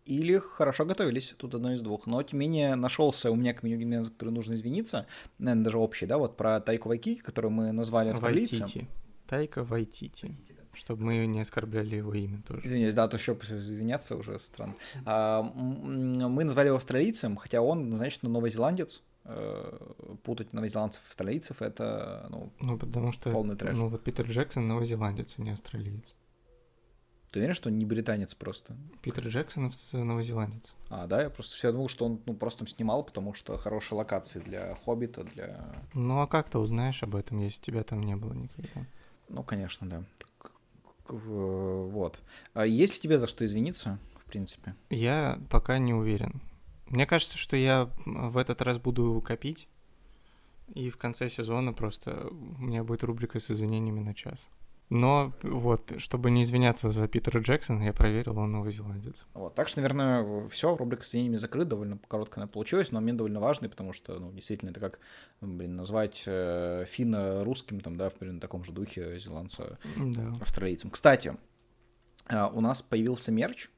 [0.05, 2.07] Или хорошо готовились, тут одно из двух.
[2.07, 5.07] Но, тем не менее, нашелся у меня комьюнити, за который нужно извиниться.
[5.39, 8.61] Наверное, даже общий, да, вот про Тайку Вайкики, которую мы назвали австралийцем.
[8.61, 8.87] Вайтити.
[9.27, 10.35] Тайка Вайтити.
[10.79, 12.65] Чтобы мы не оскорбляли его имя тоже.
[12.65, 14.75] Извиняюсь, да, а то еще извиняться уже странно.
[15.05, 19.03] А, мы назвали его австралийцем, хотя он, значит, новозеландец.
[19.25, 19.77] Э,
[20.23, 23.77] Путать новозеландцев и австралийцев это, ну, Ну, потому что, Полный трэш.
[23.77, 26.15] ну, вот Питер Джексон новозеландец, а не австралиец.
[27.33, 28.77] ты уверен, что он не британец просто?
[29.03, 30.73] Питер Джексон новозеландец.
[30.91, 34.39] А, да, я просто все думал, что он ну, просто снимал, потому что хорошие локации
[34.39, 35.75] для Хоббита, для...
[35.93, 38.87] Ну, а как ты узнаешь об этом, если тебя там не было никогда?
[39.29, 40.05] Ну, конечно, да.
[41.13, 42.23] В- Вот.
[42.55, 44.75] А есть ли тебе за что извиниться, в принципе?
[44.91, 46.41] Я пока не уверен.
[46.87, 49.69] Мне кажется, что я в этот раз буду копить,
[50.75, 54.49] и в конце сезона просто у меня будет рубрика с извинениями на час.
[54.91, 59.27] Но вот, чтобы не извиняться за Питера Джексона, я проверил, он новозеландец.
[59.35, 59.55] Вот.
[59.55, 63.41] Так что, наверное, все, рубрика с извинениями закрыта, довольно короткая она получилась, но момент довольно
[63.41, 64.99] важный, потому что, ну, действительно, это как,
[65.43, 70.33] блин, назвать э, финна русским, там, да, в примерно таком же духе зеландца Да.
[70.41, 70.91] австралийцем.
[70.91, 71.37] Кстати,
[72.29, 73.69] э, у нас появился мерч,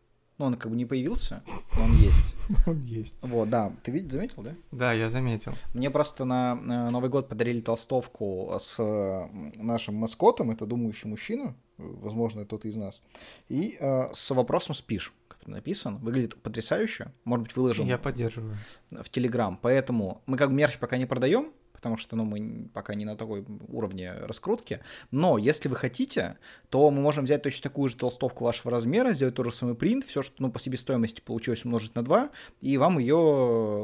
[0.40, 1.42] Ну, он как бы не появился,
[1.76, 2.34] но он есть.
[2.66, 3.14] Он есть.
[3.20, 3.72] Вот, да.
[3.82, 4.54] Ты видишь, заметил, да?
[4.72, 5.52] Да, я заметил.
[5.74, 11.54] Мне просто на э, Новый год подарили толстовку с э, нашим маскотом, это думающий мужчина,
[11.76, 13.02] э, возможно, тот из нас,
[13.50, 15.98] и э, с вопросом «спишь», который написан.
[15.98, 17.12] Выглядит потрясающе.
[17.24, 18.56] Может быть, выложим Я поддерживаю.
[18.90, 19.58] в Телеграм.
[19.60, 23.16] Поэтому мы как бы мерч пока не продаем, потому что ну, мы пока не на
[23.16, 24.80] такой уровне раскрутки.
[25.10, 26.36] Но если вы хотите,
[26.68, 30.04] то мы можем взять точно такую же толстовку вашего размера, сделать тот же самый принт,
[30.04, 32.28] все, что ну, по себестоимости получилось умножить на 2,
[32.60, 33.16] и вам ее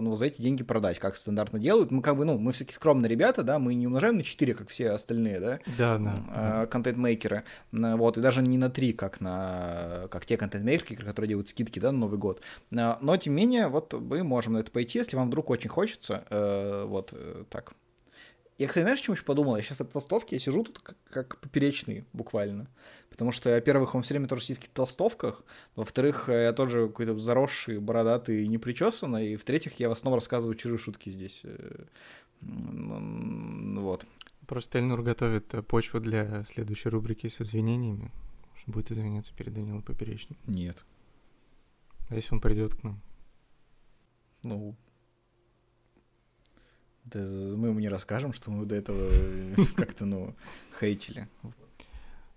[0.02, 1.90] ну, за эти деньги продать, как стандартно делают.
[1.90, 4.68] Мы как бы, ну, мы все-таки скромные ребята, да, мы не умножаем на 4, как
[4.68, 6.62] все остальные, да, Да, да.
[6.64, 11.48] э, контент-мейкеры, вот, и даже не на 3, как на, как те контент-мейкеры, которые делают
[11.48, 12.42] скидки, да, на Новый год.
[12.70, 15.70] Э, Но, тем не менее, вот мы можем на это пойти, если вам вдруг очень
[15.70, 17.14] хочется, э, вот,
[17.48, 17.72] так.
[18.58, 19.56] Я, кстати, знаешь, чем еще подумал?
[19.56, 22.68] Я сейчас в толстовке, я сижу тут как, как поперечный, буквально.
[23.10, 26.88] Потому что, во-первых, он все время тоже сидит в каких-то толстовках, во-вторых, э, я тоже
[26.88, 31.42] какой-то заросший, бородатый и непричесанный, и в-третьих, я в основном рассказываю чужие шутки здесь.
[31.44, 31.84] э,
[32.40, 34.06] Вот.
[34.46, 38.10] Просто Эльнур готовит э, почву для следующей рубрики с извинениями.
[38.66, 40.38] Будет извиняться перед Данилом Поперечным.
[40.46, 40.84] Нет.
[42.08, 43.00] А если он придет к нам?
[44.42, 44.76] Ну,
[47.14, 50.34] мы ему не расскажем, что мы до этого э, как-то, ну,
[50.78, 51.28] хейтили.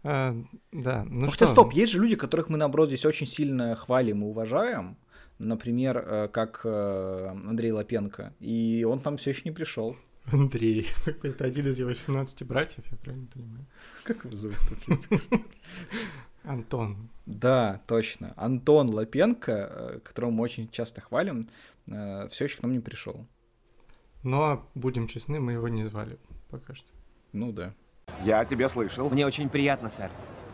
[0.04, 0.36] А,
[0.72, 1.48] да, ну Ну, что?
[1.48, 4.98] стоп, есть же люди, которых мы, наоборот, здесь очень сильно хвалим и уважаем.
[5.40, 8.34] Например, э, как э, Андрей Лапенко.
[8.40, 9.96] И он там все еще не пришел.
[10.26, 10.88] Андрей.
[11.24, 13.66] Это один из его 18 братьев, я правильно понимаю?
[14.04, 14.58] Как его зовут?
[16.44, 17.10] Антон.
[17.26, 18.34] Да, точно.
[18.36, 21.50] Антон Лапенко, которого мы очень часто хвалим,
[21.86, 23.26] все еще к нам не пришел.
[24.24, 26.18] Но, будем честны, мы его не звали
[26.50, 26.88] пока что.
[27.32, 27.74] Ну да.
[28.24, 29.10] Я тебя слышал.
[29.10, 30.10] Мне очень приятно, сэр.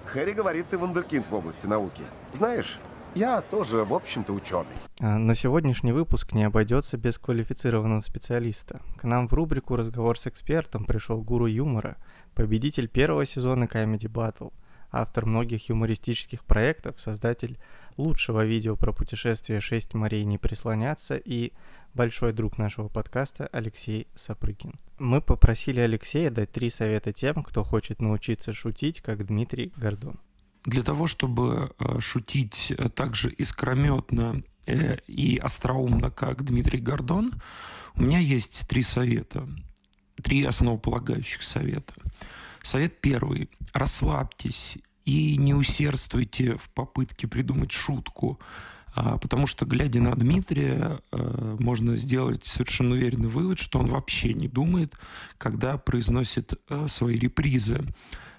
[0.06, 2.04] Хэри говорит, ты вундеркинд в области науки.
[2.34, 2.80] Знаешь,
[3.16, 4.68] я тоже, в общем-то, ученый.
[5.00, 8.82] А, Но сегодняшний выпуск не обойдется без квалифицированного специалиста.
[8.98, 11.96] К нам в рубрику «Разговор с экспертом» пришел гуру юмора,
[12.36, 14.52] победитель первого сезона Comedy Battle,
[14.96, 17.60] автор многих юмористических проектов, создатель
[17.98, 21.52] лучшего видео про путешествие «Шесть морей не прислоняться» и
[21.94, 24.80] большой друг нашего подкаста Алексей Сапрыкин.
[25.00, 30.20] Мы попросили Алексея дать три совета тем, кто хочет научиться шутить, как Дмитрий Гордон.
[30.66, 37.34] Для того, чтобы э, шутить так же искрометно э, и остроумно, как Дмитрий Гордон,
[37.96, 39.48] у меня есть три совета.
[40.22, 41.94] Три основополагающих совета.
[42.64, 43.50] Совет первый.
[43.74, 48.40] Расслабьтесь и не усердствуйте в попытке придумать шутку,
[48.96, 54.34] а, потому что, глядя на Дмитрия, э, можно сделать совершенно уверенный вывод, что он вообще
[54.34, 54.98] не думает,
[55.38, 57.84] когда произносит э, свои репризы.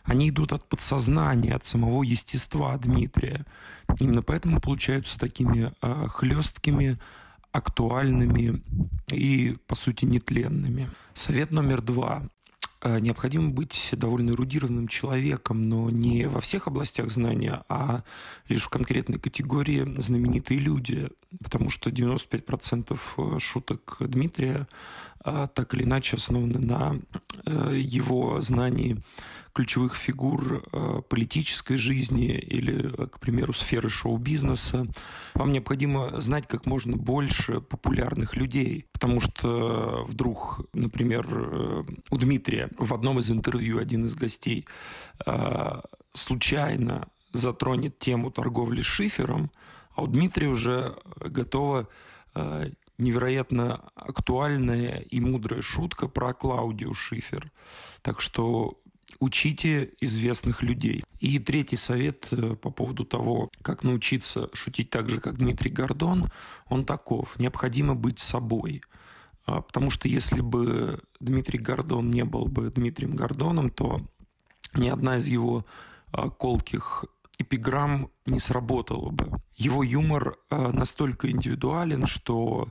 [0.03, 3.45] Они идут от подсознания, от самого естества Дмитрия.
[4.01, 6.99] Именно поэтому получаются такими э, хлесткими,
[7.53, 8.63] актуальными
[9.09, 10.91] и, по сути, нетленными.
[11.13, 12.29] Совет номер два.
[12.87, 18.03] Э, Необходимо быть довольно эрудированным человеком, но не во всех областях знания, а
[18.49, 21.09] лишь в конкретной категории знаменитые люди,
[21.43, 24.69] потому что 95% шуток Дмитрия
[25.27, 27.01] так или иначе основаны на
[27.45, 29.03] э, его знании
[29.53, 34.87] ключевых фигур э, политической жизни или, э, к примеру, сферы шоу-бизнеса.
[35.35, 41.27] Вам необходимо знать как можно больше популярных людей, потому что вдруг, например,
[42.11, 44.67] у Дмитрия в одном из интервью один из гостей
[46.13, 49.51] случайно затронет тему торговли шифером,
[49.95, 51.89] а у Дмитрия уже готова
[52.99, 57.51] невероятно актуальная и мудрая шутка про Клаудио Шифер.
[58.03, 58.79] Так что
[59.21, 61.05] учите известных людей.
[61.21, 66.31] И третий совет э, по поводу того, как научиться шутить так же, как Дмитрий Гордон,
[66.69, 67.39] он таков.
[67.39, 68.83] Необходимо быть собой.
[69.47, 74.01] А, Потому что если бы Дмитрий Гордон не был бы Дмитрием Гордоном, то
[74.75, 75.65] ни одна из его
[76.13, 77.05] а, колких
[77.39, 79.31] эпиграмм не сработала бы.
[79.57, 82.69] Его юмор а, настолько индивидуален, что,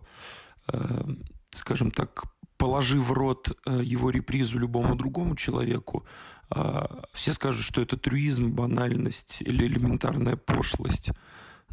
[0.67, 1.06] э,
[1.51, 2.25] скажем так,
[2.58, 6.06] положив в рот э, его репризу любому другому человеку,
[6.49, 11.12] э, все скажут, что это трюизм, банальность или элементарная пошлость.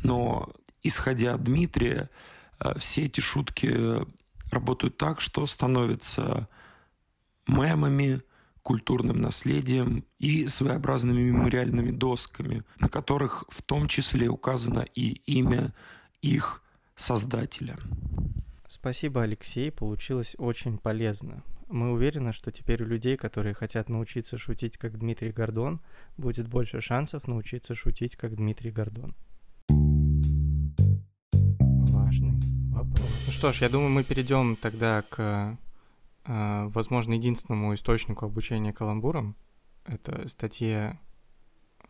[0.03, 0.49] Но,
[0.83, 2.11] исходя от Дмитрия,
[2.59, 4.05] э, все эти шутки
[4.51, 6.49] работают так, что становятся
[7.47, 8.23] мемами,
[8.63, 15.75] культурным наследием и своеобразными мемориальными досками, на которых в том числе указано и имя
[16.21, 16.63] их
[16.97, 17.77] создателя.
[18.69, 21.43] Спасибо, Алексей, получилось очень полезно.
[21.69, 25.81] Мы уверены, что теперь у людей, которые хотят научиться шутить как Дмитрий Гордон,
[26.17, 29.15] будет больше шансов научиться шутить как Дмитрий Гордон.
[33.27, 35.57] Ну что ж, я думаю, мы перейдем тогда к, э,
[36.25, 39.37] возможно, единственному источнику обучения каламбурам.
[39.85, 41.01] Это статья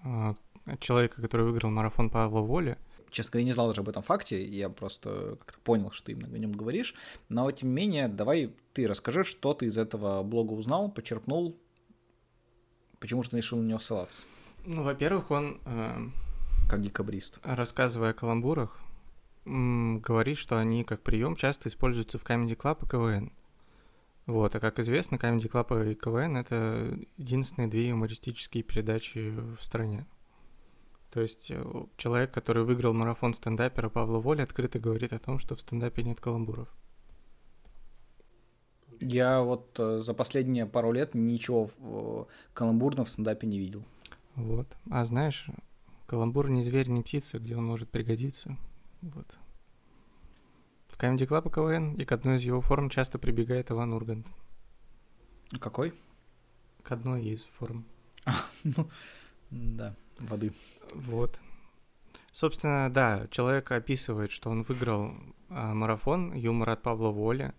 [0.05, 0.35] э,
[0.81, 2.79] человека, который выиграл марафон Павла Воли.
[3.11, 6.35] Честно говоря, не знал даже об этом факте, я просто как-то понял, что ты именно
[6.35, 6.95] о нем говоришь.
[7.29, 11.55] Но, тем не менее, давай ты расскажи, что ты из этого блога узнал, почерпнул,
[13.01, 14.23] почему же ты решил на него ссылаться,
[14.65, 16.07] Ну, во-первых, он, э,
[16.71, 17.39] как декабрист.
[17.43, 18.81] рассказывая о каламбурах,
[19.45, 23.33] говорит, что они как прием часто используются в Comedy Club и КВН.
[24.27, 30.07] Вот, а как известно, Comedy Club и КВН— это единственные две юмористические передачи в стране.
[31.11, 31.63] То есть э,
[31.97, 36.21] человек, который выиграл марафон стендапера Павла Воли, открыто говорит о том, что в стендапе нет
[36.21, 36.69] каламбуров.
[39.01, 43.85] Я вот э, за последние пару лет ничего э, каламбурного в стендапе не видел.
[44.37, 44.69] Вот.
[44.91, 45.47] А знаешь,
[46.07, 48.57] каламбур не зверь, не птица, где он может пригодиться.
[49.03, 49.27] Вот.
[50.93, 54.27] В Comedy Club и КВН и к одной из его форм часто прибегает Иван Ургант.
[55.59, 55.93] Какой?
[56.83, 57.85] К одной из форм.
[59.51, 60.55] Да, воды.
[60.95, 61.39] Вот.
[62.33, 65.13] Собственно, да, человек описывает, что он выиграл
[65.51, 67.53] а, марафон «Юмор от Павла Воли».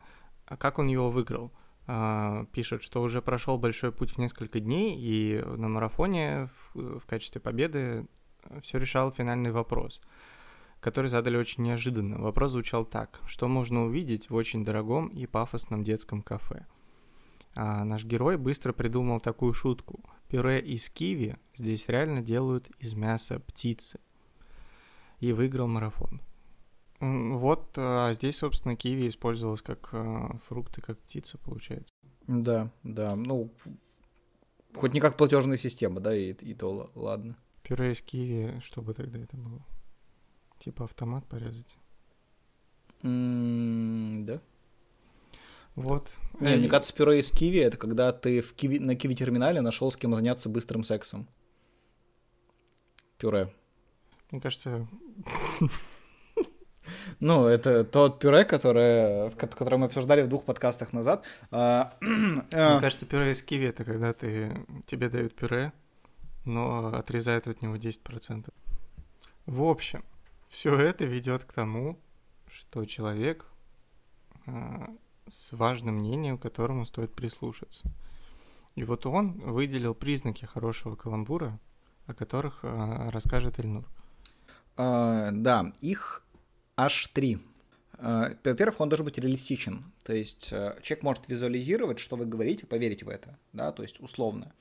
[0.48, 1.52] А как он его выиграл?
[1.86, 7.06] А, пишет, что уже прошел большой путь в несколько дней, и на марафоне в, в
[7.06, 8.08] качестве победы
[8.64, 10.02] все решал финальный вопрос,
[10.84, 12.20] который задали очень неожиданно.
[12.20, 13.22] Вопрос звучал так.
[13.26, 16.66] Что можно увидеть в очень дорогом и пафосном детском кафе?
[17.56, 20.04] А наш герой быстро придумал такую шутку.
[20.28, 24.02] Пюре из киви здесь реально делают из мяса птицы.
[25.22, 26.20] И выиграл марафон.
[27.00, 31.94] Вот а, здесь, собственно, киви использовалось как а, фрукт и как птица, получается.
[32.28, 33.54] Да, да, ну,
[34.76, 37.38] хоть не как платежная система, да, и, и то ладно.
[37.62, 39.66] Пюре из киви, что бы тогда это было?
[40.64, 41.76] Типа автомат порезать.
[43.02, 44.40] Да.
[45.76, 46.10] Вот.
[46.40, 49.92] Не, Э, мне кажется, пюре из киви это когда ты в киви, на киви-терминале нашел
[49.92, 51.28] с кем заняться быстрым сексом.
[53.18, 53.54] Пюре.
[54.32, 54.88] Мне кажется,
[57.20, 61.26] Ну, это тот пюре, которое, которое мы обсуждали в двух подкастах назад.
[61.52, 65.74] А, Мне а, кажется, пюре из киви это когда ты тебе дают пюре,
[66.46, 68.48] но отрезают от него 10%.
[69.46, 70.06] В общем,
[70.54, 72.00] все это ведет к тому,
[72.48, 73.48] что человек
[74.46, 74.88] а,
[75.28, 77.92] с важным мнением, которому стоит прислушаться.
[78.76, 81.60] И вот он выделил признаки хорошего каламбура,
[82.06, 83.84] о которых а, расскажет Эльнур.
[84.78, 86.24] а, Да, их
[86.78, 87.40] аж три.
[87.94, 89.92] А, Во-первых, он должен быть реалистичен.
[90.04, 93.40] То есть э, человек может визуализировать, что вы говорите, поверить в это.
[93.54, 94.54] Да, то есть условно.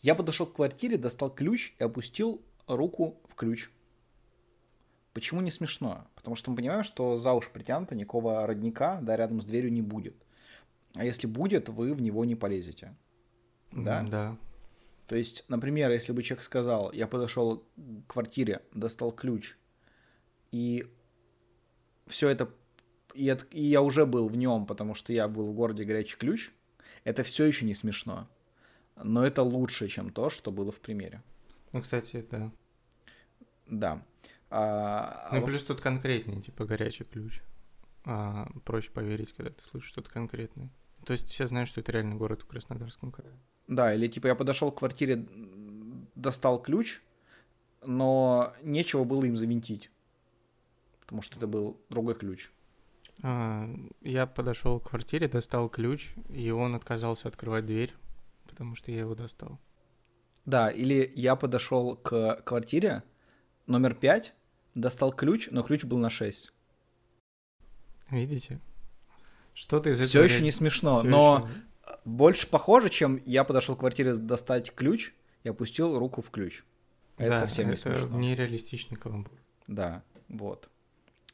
[0.00, 3.68] Я подошел к квартире, достал ключ и опустил руку в ключ.
[5.14, 6.06] Почему не смешно?
[6.16, 9.80] Потому что мы понимаем, что за уши притянуто никакого родника да, рядом с дверью не
[9.82, 10.16] будет.
[10.94, 12.94] А если будет, вы в него не полезете.
[13.72, 14.02] Да?
[14.02, 14.36] Да.
[15.06, 17.64] То есть, например, если бы человек сказал, я подошел
[18.06, 19.56] к квартире, достал ключ,
[20.50, 20.86] и
[22.06, 22.48] все это,
[23.14, 26.16] и, это- и я уже был в нем, потому что я был в городе горячий
[26.16, 26.50] ключ,
[27.04, 28.28] это все еще не смешно.
[28.96, 31.22] Но это лучше, чем то, что было в примере.
[31.72, 32.50] Ну, кстати, да.
[33.66, 34.02] Да.
[34.56, 37.42] А, а Ну, во- плюс тут конкретнее, типа горячий ключ.
[38.04, 40.70] А, проще поверить, когда ты слышишь что-то конкретное.
[41.04, 43.34] То есть все знают, что это реально город в Краснодарском крае.
[43.66, 45.26] Да, или типа я подошел к квартире,
[46.14, 47.00] достал ключ,
[47.84, 49.90] но нечего было им завинтить.
[51.00, 52.50] Потому что это был другой ключ.
[53.24, 53.68] А,
[54.02, 57.92] я подошел к квартире, достал ключ, и он отказался открывать дверь,
[58.48, 59.58] потому что я его достал.
[60.44, 63.02] Да, или я подошел к квартире
[63.66, 64.32] номер 5,
[64.74, 66.52] достал ключ, но ключ был на 6.
[68.10, 68.60] Видите?
[69.54, 70.06] Что-то из этого...
[70.08, 74.74] Все еще не смешно, всё но ещё- больше похоже, чем я подошел к квартире достать
[74.74, 75.12] ключ
[75.44, 76.64] и опустил руку в ключ.
[77.16, 78.18] Это Да, совсем не это смешно.
[78.18, 79.32] нереалистичный каламбур.
[79.68, 80.68] Да, вот.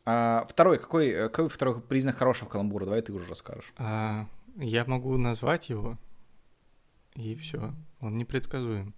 [0.05, 2.85] А, второй, какой, какой второй признак хорошего каламбура?
[2.85, 3.73] Давай ты уже расскажешь.
[3.79, 4.27] А,
[4.57, 5.99] я могу назвать его,
[7.15, 7.73] и все.
[8.01, 8.95] Он непредсказуем.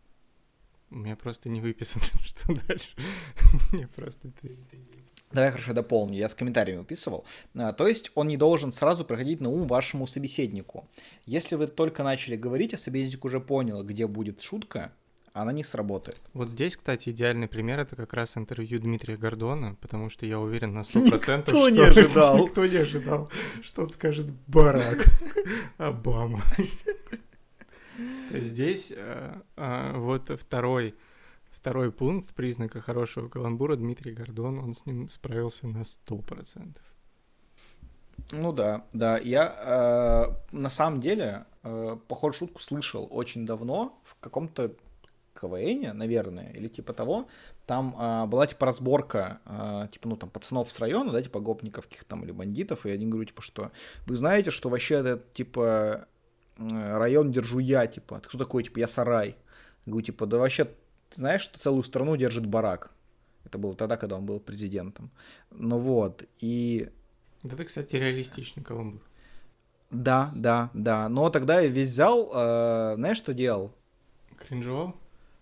[0.92, 2.90] У меня просто не выписано, что дальше.
[3.73, 4.31] Мне просто...
[5.33, 7.25] Давай хорошо дополню, я с комментариями выписывал.
[7.54, 10.87] А, то есть он не должен сразу проходить на ум вашему собеседнику.
[11.25, 14.92] Если вы только начали говорить, а собеседник уже понял, где будет шутка,
[15.33, 16.21] она не сработает.
[16.35, 20.75] Вот здесь, кстати, идеальный пример это как раз интервью Дмитрия Гордона, потому что я уверен
[20.75, 22.38] на 100%, Никто что не ожидал.
[22.44, 23.31] никто не ожидал,
[23.62, 25.06] что он скажет Барак
[25.79, 26.44] Обама.
[28.31, 30.95] То есть здесь э, э, вот второй,
[31.51, 36.77] второй пункт признака хорошего каламбура Дмитрий Гордон, он с ним справился на 100%.
[38.31, 39.19] Ну да, да.
[39.19, 39.55] Я
[40.53, 44.75] э, на самом деле э, похожую шутку слышал очень давно в каком-то
[45.35, 47.27] КВН, наверное, или типа того.
[47.67, 51.87] Там э, была типа разборка, э, типа, ну там пацанов с района, да, типа гопников
[51.87, 53.71] каких-то там или бандитов, и я один говорю, типа, что
[54.07, 56.07] вы знаете, что вообще это, типа,
[56.71, 59.37] район держу я, типа, кто такой, типа, я сарай.
[59.87, 62.90] Я говорю, типа, да вообще, ты знаешь, что целую страну держит барак.
[63.44, 65.10] Это было тогда, когда он был президентом.
[65.50, 66.88] Ну вот, и
[67.44, 69.00] Это, кстати, реалистичный каламбур.
[69.90, 71.08] да, да, да.
[71.08, 73.73] Но тогда я весь зал, э, знаешь, что делал?
[74.38, 74.94] Кринжевал?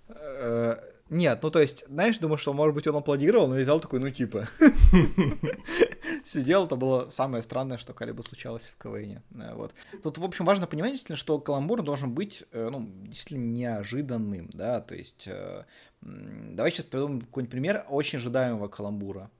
[0.08, 0.76] Э,
[1.10, 4.00] Нет, ну то есть, знаешь, думаю, что, может быть, он аплодировал, но я взял такой,
[4.00, 4.48] ну типа.
[6.24, 9.22] Сидел, это было самое странное, что когда-либо случалось в КВН.
[9.34, 9.74] Э, Вот.
[10.02, 14.80] Тут, в общем, важно понимать, действительно, что каламбур должен быть, э, ну, действительно неожиданным, да,
[14.80, 15.64] то есть, э,
[16.00, 19.30] давай сейчас придумаем какой-нибудь пример очень ожидаемого каламбура.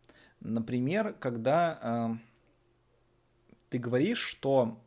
[0.41, 2.19] Например, когда
[3.69, 4.81] ты говоришь, что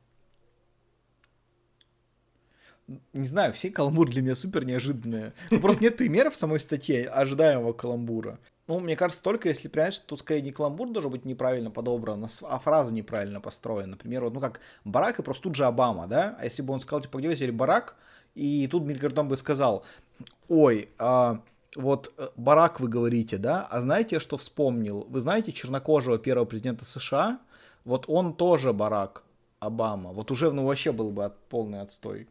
[3.14, 5.34] не знаю, все каламбуры для меня супер неожиданные.
[5.52, 8.40] Ну, просто нет примеров в самой статье ожидаемого каламбура.
[8.68, 12.24] Ну, мне кажется, только если понять, что тут скорее не каламбур должен быть неправильно подобран,
[12.24, 13.92] а а фраза неправильно построена.
[13.92, 16.38] Например, вот, ну как Барак и просто тут же Обама, да?
[16.40, 17.96] А если бы он сказал, типа, где вы взяли Барак?
[18.36, 19.84] И тут Дмитрий Гордон бы сказал,
[20.48, 21.42] ой, а,
[21.76, 23.68] вот э, Барак вы говорите, да?
[23.70, 25.06] А знаете, что вспомнил?
[25.10, 27.40] Вы знаете чернокожего первого президента США?
[27.86, 29.24] Вот он тоже Барак
[29.60, 30.14] Обама.
[30.14, 32.28] Вот уже, ну, вообще был бы от- полный отстой.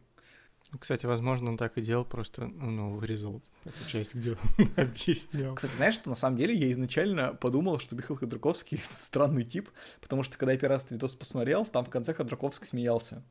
[0.73, 5.53] Ну, Кстати, возможно, он так и делал, просто ну, вырезал эту часть, где он объяснял.
[5.53, 9.69] Кстати, знаешь, что на самом деле я изначально подумал, что Михаил Ходорковский странный тип,
[10.01, 13.23] потому что когда я первый раз видос посмотрел, там в конце Ходорковский смеялся.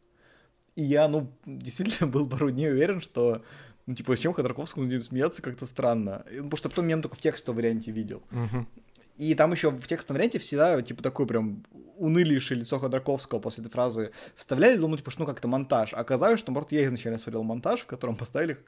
[0.76, 3.44] И я, ну, действительно был пару дней уверен, что,
[3.86, 6.24] ну, типа, зачем Ходорковскому смеяться как-то странно.
[6.30, 8.22] И, Потому что потом я только в текстовом варианте видел.
[8.30, 8.68] Мгм.
[9.16, 11.64] И там еще в текстовом варианте всегда, типа, такое прям
[12.02, 15.94] унылейшее лицо Ходорковского после этой фразы вставляли, думаю, типа, что ну как-то монтаж.
[15.94, 18.58] А оказалось, что, может, я изначально смотрел монтаж, в котором поставили,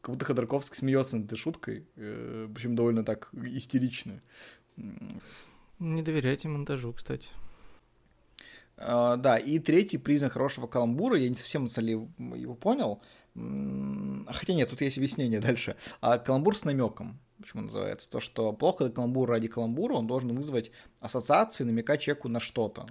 [0.00, 4.22] как будто Ходорковский смеется над этой шуткой, э, причем довольно так истерично.
[4.76, 7.28] Не доверяйте монтажу, кстати.
[8.76, 13.02] А, да, и третий признак хорошего каламбура, я не совсем деле его понял,
[13.34, 15.76] хотя нет, тут есть объяснение дальше.
[16.00, 20.70] А каламбур с намеком, почему называется, то, что плохо, каламбур ради каламбура, он должен вызвать
[21.00, 22.86] ассоциации, намекать человеку на что-то.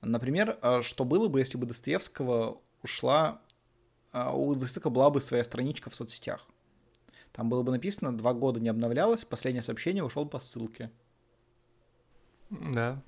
[0.00, 3.40] Например, а, что было бы, если бы Достоевского ушла,
[4.12, 6.46] а, у Достоевского была бы своя страничка в соцсетях.
[7.32, 10.92] Там было бы написано, два года не обновлялось, последнее сообщение ушел по ссылке.
[12.48, 13.02] Да.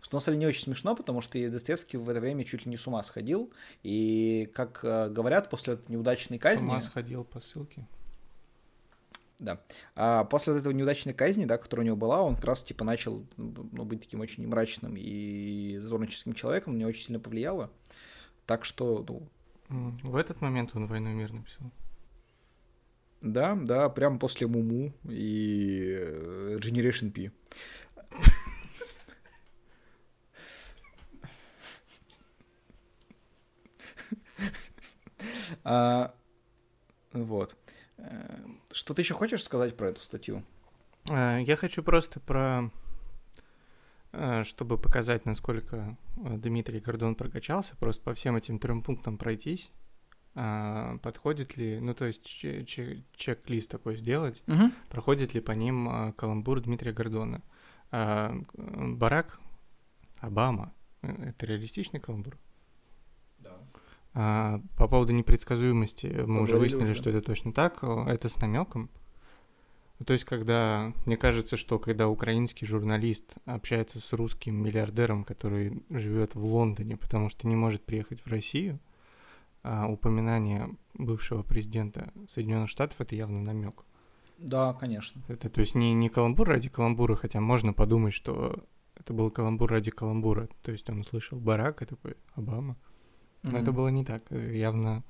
[0.00, 2.64] Что на самом деле не очень смешно, потому что и Достоевский в это время чуть
[2.64, 3.52] ли не с ума сходил.
[3.82, 6.66] И, как э, говорят, после этой неудачной С казни...
[6.66, 7.86] ума сходил по ссылке.
[9.40, 9.58] Да.
[9.94, 12.84] А после вот этого неудачной казни, да, которая у него была, он как раз типа
[12.84, 17.70] начал ну, быть таким очень мрачным и зазорническим человеком, мне очень сильно повлияло.
[18.44, 19.04] Так что,
[19.68, 21.72] ну, В этот момент он «Войну и мир» написал.
[23.22, 27.32] да, да, прямо после Муму и э, Generation P.
[35.64, 36.14] А,
[37.12, 37.56] Вот.
[38.70, 40.42] Э, Что ты еще хочешь сказать про эту статью?
[41.08, 42.70] А, Я хочу просто про...
[44.12, 49.70] а, Чтобы показать, насколько а, Дмитрий Гордон прокачался, просто по всем этим трем пунктам пройтись.
[50.34, 54.42] А, Подходит ли, ну то есть че- че- чек-лист такой сделать,
[54.88, 57.42] проходит ли по ним каламбур Дмитрия Гордона.
[57.92, 59.40] А, э, Барак
[60.20, 60.72] Обама.
[61.02, 62.38] э, Это реалистичный каламбур?
[64.12, 66.94] А, по поводу непредсказуемости мы уже выяснили, уже.
[66.94, 67.78] что это точно так.
[67.82, 68.90] Э, Это с намеком.
[70.04, 76.34] То есть, когда, мне кажется, что когда украинский журналист общается с русским миллиардером, который живет
[76.34, 78.80] в Лондоне, потому что не может приехать в Россию,
[79.62, 83.84] а упоминание бывшего президента Соединенных Штатов это явно намек.
[84.38, 85.20] Да, конечно.
[85.28, 88.64] Это, то есть не, не каламбур ради каламбура, хотя можно подумать, что
[88.96, 90.48] это был каламбур ради каламбура.
[90.62, 92.78] То есть он услышал Барак и такой Обама.
[93.42, 94.22] Но это было не так.
[94.30, 95.02] Э, Явно,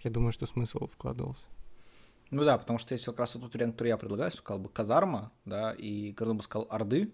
[0.00, 1.44] я думаю, что смысл вкладывался.
[2.30, 4.68] Ну да, потому что если как раз вот тот вариант, который я предлагаю, сказал бы
[4.68, 7.10] казарма, да, и Гордон бы сказал Орды,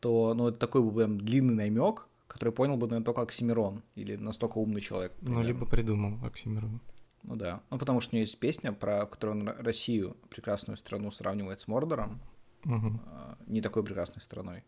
[0.00, 4.16] то, ну, это такой бы прям длинный намек, который понял бы, наверное, только Оксимирон или
[4.16, 5.12] настолько умный человек.
[5.20, 5.46] Ну, примерно.
[5.46, 6.80] либо придумал Оксимирон.
[7.22, 7.62] Ну да.
[7.70, 11.60] Ну, потому что у него есть песня, про в которой он Россию, прекрасную страну, сравнивает
[11.60, 12.20] с Мордором,
[12.66, 14.62] а, не такой прекрасной страной.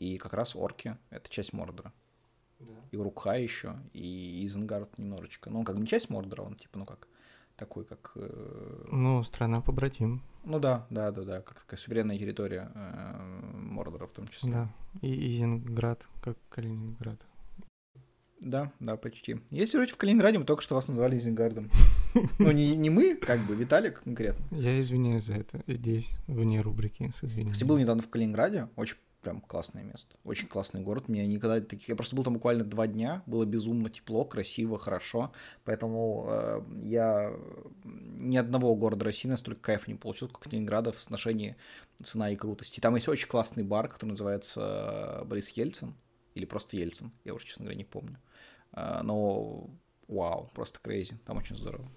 [0.00, 1.92] И как раз орки— это часть Мордора.
[2.92, 5.50] И Урукха еще, и Изенгард немножечко.
[5.50, 7.08] Ну, он как бы не часть Мордора, он типа, ну как,
[7.56, 8.12] такой как...
[8.16, 10.22] э, Ну, страна побратим.
[10.44, 14.52] Ну да, да, да, да, как такая суверенная территория э, Мордора в том числе.
[14.52, 14.68] Да.
[15.02, 17.20] И Изенград, как Калининград.
[18.40, 19.40] Да, да, почти.
[19.50, 21.70] Если жить в Калининграде, мы только что вас назвали Изенгардом.
[22.38, 24.42] Ну, не, не мы, как бы, Виталик конкретно.
[24.50, 27.52] Я извиняюсь за это здесь, вне рубрики, с извинением.
[27.52, 28.96] Кстати, был недавно в Калининграде, очень
[29.26, 30.16] прям классное место.
[30.22, 31.08] Очень классный город.
[31.08, 31.88] Меня никогда таких...
[31.88, 33.24] Я просто был там буквально два дня.
[33.26, 35.32] Было безумно тепло, красиво, хорошо.
[35.64, 37.32] Поэтому э, я
[37.82, 41.56] ни одного города России настолько кайфа не получил, как Калининграда в отношении
[42.00, 42.78] цена и крутости.
[42.78, 45.96] Там есть очень классный бар, который называется Борис Ельцин.
[46.34, 47.10] Или просто Ельцин.
[47.24, 48.18] Я уже, честно говоря, не помню.
[48.74, 49.68] Э, но
[50.06, 51.16] вау, просто крейзи.
[51.26, 51.88] Там очень здорово.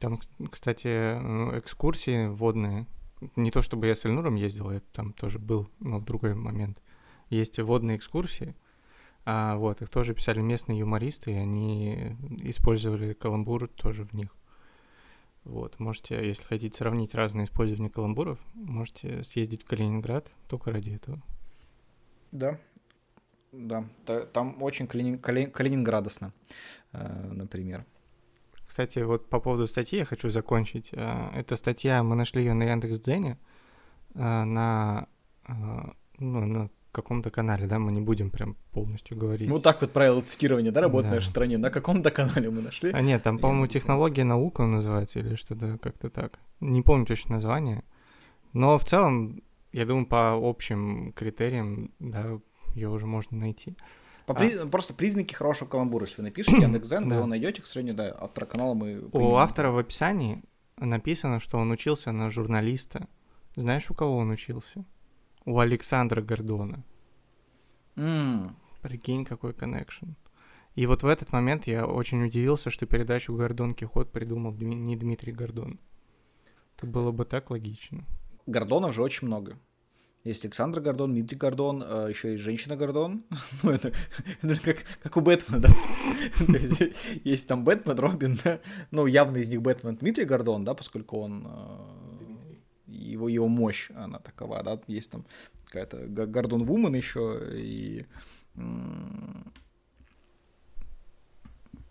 [0.00, 2.88] Там, кс- кстати, э, экскурсии водные.
[3.36, 6.82] Не то чтобы я с Эльнуром ездил, я там тоже был, но в другой момент.
[7.30, 8.54] Есть водные экскурсии,
[9.24, 14.34] а вот их тоже писали местные юмористы, и они использовали каламбур тоже в них.
[15.44, 21.20] Вот, можете, если хотите сравнить разные использования каламбуров, можете съездить в Калининград только ради этого.
[22.30, 22.58] Да,
[23.52, 23.84] да.
[24.06, 26.32] Та- Там очень калини- кали- калининградосно,
[26.92, 27.84] э, например.
[28.72, 30.92] Кстати, вот по поводу статьи я хочу закончить.
[30.94, 33.36] А, Эта статья, мы нашли ее на Яндекс.Дзене,
[34.14, 35.08] а, на,
[35.44, 39.46] а, ну, на каком-то канале, да, мы не будем прям полностью говорить.
[39.50, 41.16] Ну, так вот правила цитирования, да, работает в Да.
[41.16, 41.58] нашей стране.
[41.58, 42.92] На каком-то канале мы нашли.
[42.94, 46.38] А нет, там, по-моему, технология наука он называется или что-то как-то так.
[46.60, 47.84] Не помню точно название.
[48.54, 49.42] Но в целом,
[49.72, 52.40] я думаю, по общим критериям, да,
[52.74, 53.76] ее уже можно найти.
[54.26, 56.06] По при- Просто признаки хорошего каламбура.
[56.06, 57.16] Если вы напишите Яндекс.Зен, вы Да.
[57.16, 58.98] его найдете, к сожалению, да, автора канала мы...
[59.00, 59.34] У примем.
[59.34, 60.42] автора в описании
[60.78, 63.08] написано, что он учился на журналиста.
[63.56, 64.84] Знаешь, у кого он учился?
[65.44, 66.84] У Александра Гордона.
[67.96, 70.06] М, Прикинь, какой коннекшн.
[70.74, 75.32] И вот в этот момент я очень удивился, что передачу «Гордон Кихот» придумал не Дмитрий
[75.32, 75.78] Гордон.
[76.78, 78.04] Это было бы так логично.
[78.46, 79.58] Гордонов же очень много.
[80.24, 83.24] Есть Александр Гордон, Дмитрий Гордон, э, еще есть женщина Гордон.
[83.62, 83.92] Ну, это,
[84.42, 85.68] это как, как у Бэтмена, да.
[86.58, 86.82] Есть,
[87.24, 88.60] есть там Бэтмен, Робин, да.
[88.92, 91.46] Ну, явно из них Бэтмен Дмитрий Гордон, да, поскольку он...
[91.46, 92.54] э,
[92.86, 94.80] Его, его мощь, она такова, да.
[94.86, 95.24] Есть там
[95.64, 98.06] какая-то Гордон Вумен еще и...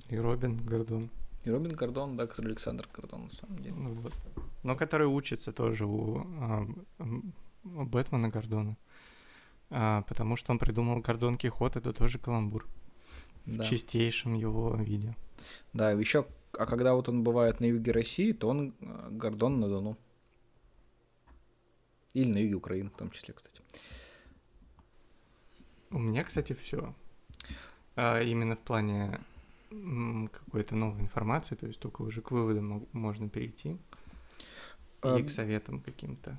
[0.08, 1.10] И Робин Гордон.
[1.44, 3.76] И Робин Гордон, да, который Александр Гордон, на самом деле.
[3.76, 4.14] Ну вот.
[4.64, 6.68] Но который учится тоже у а,
[7.00, 7.22] у
[7.92, 8.78] Бэтмена Гордона.
[9.70, 12.68] А, потому что он придумал Гордон Кихот, это тоже каламбур.
[13.46, 13.64] Да.
[13.64, 15.16] В чистейшем его виде.
[15.74, 16.26] Да, еще,
[16.58, 19.98] а когда вот он бывает на юге России, то он э, Гордон на Дону.
[22.14, 23.62] Или на юге Украины, в том числе, кстати.
[25.90, 26.94] У меня, кстати, все.
[27.96, 29.20] именно в плане
[30.32, 33.78] какой-то новой информации, то есть только уже к выводам мо- можно перейти.
[35.02, 36.38] А, И к советам каким-то.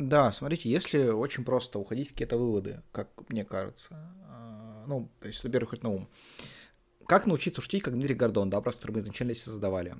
[0.00, 3.90] Да, смотрите, если очень просто уходить в какие-то выводы, как мне кажется,
[4.26, 6.08] а, ну, то есть, во-первых, хоть на ум.
[7.06, 9.94] Как научиться шутить, как Дмитрий Гордон, да, вопрос, который мы изначально себе задавали.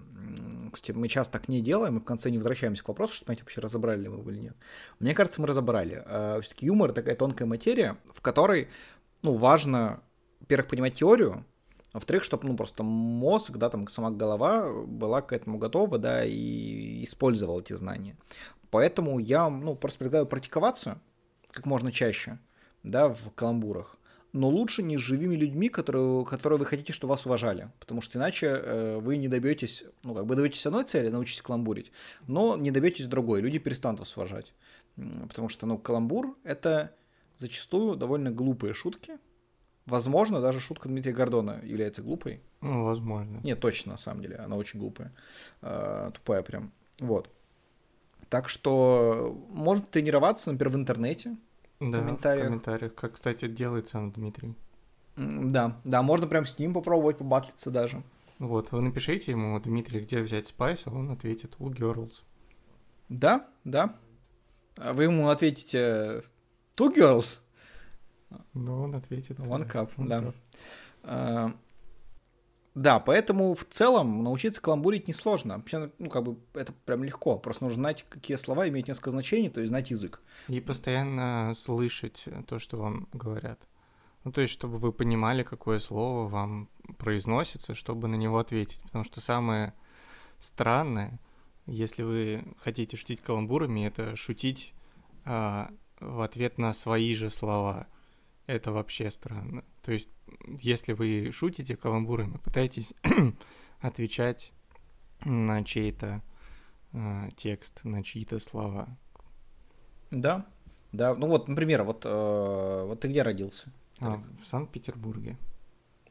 [0.73, 3.43] Кстати, мы часто так не делаем, и в конце не возвращаемся к вопросу, что, знаете,
[3.43, 4.57] вообще разобрали ли мы его или нет.
[5.01, 6.03] Мне кажется, мы разобрали.
[6.41, 8.69] Все-таки юмор— такая тонкая материя, в которой,
[9.23, 10.03] ну, важно,
[10.39, 11.45] во-первых, понимать теорию,
[11.93, 16.25] а во-вторых, чтобы, ну, просто мозг, да, там, сама голова была к этому готова, да,
[16.25, 18.17] и использовал эти знания.
[18.71, 21.01] Поэтому я, ну, просто предлагаю практиковаться
[21.51, 22.39] как можно чаще,
[22.83, 23.97] да, в каламбурах.
[24.33, 27.71] Но лучше не с живыми людьми, которые, которые вы хотите, чтобы вас уважали.
[27.81, 31.91] Потому что иначе э, вы не добьетесь, ну, как бы добьетесь одной цели, научитесь каламбурить,
[32.29, 33.41] но не добьетесь другой.
[33.41, 34.55] Люди перестанут вас уважать.
[35.29, 36.95] Потому что, ну, каламбур— это
[37.35, 39.19] зачастую довольно глупые шутки.
[39.87, 42.41] Возможно, даже шутка Дмитрия Гордона является глупой.
[42.61, 43.41] Ну, возможно.
[43.43, 45.13] Нет, точно, на самом деле, она очень глупая.
[45.63, 46.73] Э, тупая прям.
[47.01, 47.31] Вот.
[48.31, 51.37] Так что можно тренироваться, например, в интернете.
[51.81, 52.45] Да, комментариях.
[52.45, 52.95] в комментариях.
[52.95, 54.55] Как, кстати, делает сам Дмитрий.
[55.17, 58.03] Да, да, можно прям с ним попробовать побатлиться даже.
[58.39, 62.23] Вот, вы напишите ему, Дмитрий, где взять спайс, а он ответит, у Girls.
[63.11, 63.95] Да, да.
[64.77, 66.23] А Вы ему ответите
[66.77, 67.41] Two girls,
[68.55, 69.39] Ну, он ответит.
[69.41, 69.65] one да.
[69.67, 70.33] cup, One да.
[71.03, 71.55] cup.
[72.75, 75.57] Да, поэтому в целом научиться каламбурить несложно.
[75.57, 77.37] Вообще, ну, как бы, это прям легко.
[77.37, 80.21] Просто нужно знать, какие слова имеют несколько значений, то есть знать язык.
[80.49, 83.61] И постоянно слышать то, что вам говорят.
[84.23, 86.69] Ну, то есть, чтобы вы понимали, какое слово вам
[86.99, 88.81] произносится, чтобы на него ответить.
[88.83, 89.73] Потому что самое
[90.39, 91.19] странное,
[91.67, 94.75] если вы хотите шутить каламбурами, это шутить
[95.25, 97.87] а, в ответ на свои же слова.
[98.51, 99.63] Это вообще странно.
[99.81, 100.09] То есть,
[100.59, 102.95] если вы шутите каламбурами, пытайтесь
[103.81, 104.53] отвечать
[105.25, 106.21] на чей-то
[106.93, 108.89] а, текст, на чьи-то слова.
[110.11, 110.49] Да,
[110.91, 111.15] да.
[111.15, 113.73] Ну вот, например, вот, э, вот ты где родился?
[114.01, 115.39] А, в Санкт-Петербурге.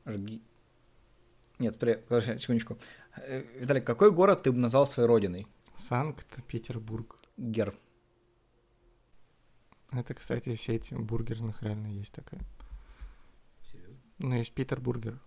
[0.06, 0.42] Аж ги-
[1.60, 1.96] Нет, при...
[1.96, 2.78] подожди, секундочку.
[3.18, 5.46] Э, Виталик, какой город ты бы назвал своей родиной?
[5.76, 7.76] Санкт-Петербургер.
[9.92, 12.42] Это, кстати, сеть бургерных реально есть такая.
[14.20, 15.18] Ну, есть Питер Бургер.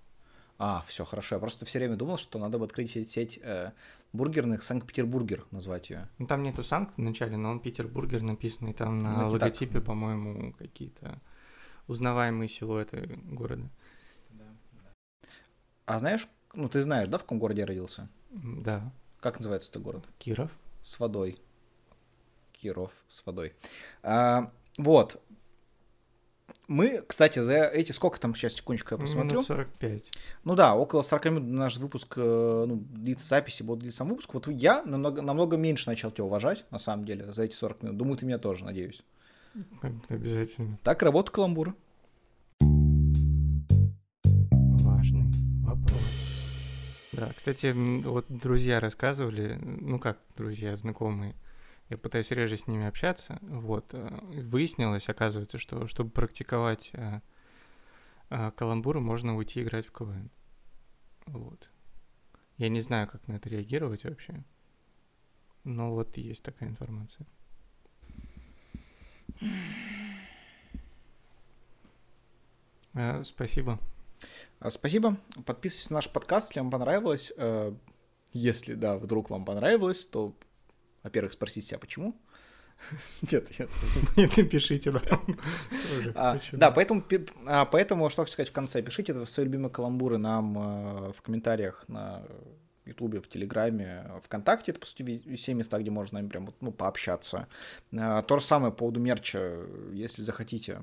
[0.58, 1.36] А, все, хорошо.
[1.36, 3.72] Я просто все время думал, что надо бы открыть сеть, сеть э,
[4.12, 6.08] бургерных Санкт-Петербургер, назвать ее.
[6.18, 9.14] Ну, там нету Санкт в начале, но он Питер Бургер написан, и там на Ну,
[9.14, 9.32] это так.
[9.32, 11.18] логотипе, по-моему, какие-то
[11.88, 13.68] узнаваемые силуэты города.
[15.84, 18.08] А знаешь, ну ты знаешь, да, в каком городе я родился?
[18.30, 20.04] Да, Как называется этот город?
[20.18, 20.50] Киров.
[20.80, 21.38] С водой.
[22.62, 23.54] Киров с водой.
[24.02, 25.20] А, вот.
[26.68, 27.90] Мы, кстати, за эти...
[27.90, 29.32] Сколько там сейчас, секундочку, я посмотрю.
[29.32, 30.12] Минут 45.
[30.44, 34.32] Ну да, около 40 минут наш выпуск, э, ну, длится записи, будет длиться сам выпуск.
[34.32, 37.96] Вот я намного, намного меньше начал тебя уважать, на самом деле, за эти 40 минут.
[37.96, 39.02] Думаю, ты меня тоже, надеюсь.
[40.08, 40.78] Обязательно.
[40.84, 41.74] Так работают каламбуры.
[44.80, 45.24] Важный
[45.62, 46.00] вопрос.
[47.12, 47.72] Да, кстати,
[48.06, 51.34] вот друзья рассказывали, ну как друзья, знакомые,
[51.92, 57.20] я пытаюсь реже с ними общаться, вот, э, выяснилось, оказывается, что чтобы практиковать э,
[58.30, 60.30] э, каламбуры, можно уйти играть в КВН.
[61.26, 61.68] Вот.
[62.56, 64.42] Я не знаю, как на это реагировать вообще,
[65.64, 67.26] но вот есть такая информация.
[73.24, 73.78] Спасибо.
[74.68, 75.18] Спасибо.
[75.44, 77.32] Подписывайтесь на наш подкаст, если вам понравилось.
[78.32, 80.34] Если, да, вдруг вам понравилось, то,
[81.02, 82.16] во-первых, спросите себя, почему.
[83.30, 83.70] Нет, нет.
[84.36, 85.02] Напишите нам.
[85.02, 86.12] тоже.
[86.16, 86.60] А, Почему?
[86.60, 87.04] да, поэтому,
[87.46, 91.84] а, поэтому, что хочу сказать в конце, пишите свои любимые каламбуры нам э, в комментариях
[91.86, 92.24] на
[92.84, 94.72] Ютубе, в Телеграме, ВКонтакте.
[94.72, 97.46] Это, по сути, все места, где можно нами прям ну, пообщаться.
[97.96, 100.82] А, То же самое по поводу мерча, если захотите,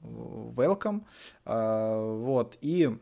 [0.00, 1.04] welcome.
[1.44, 2.96] А, Вот, и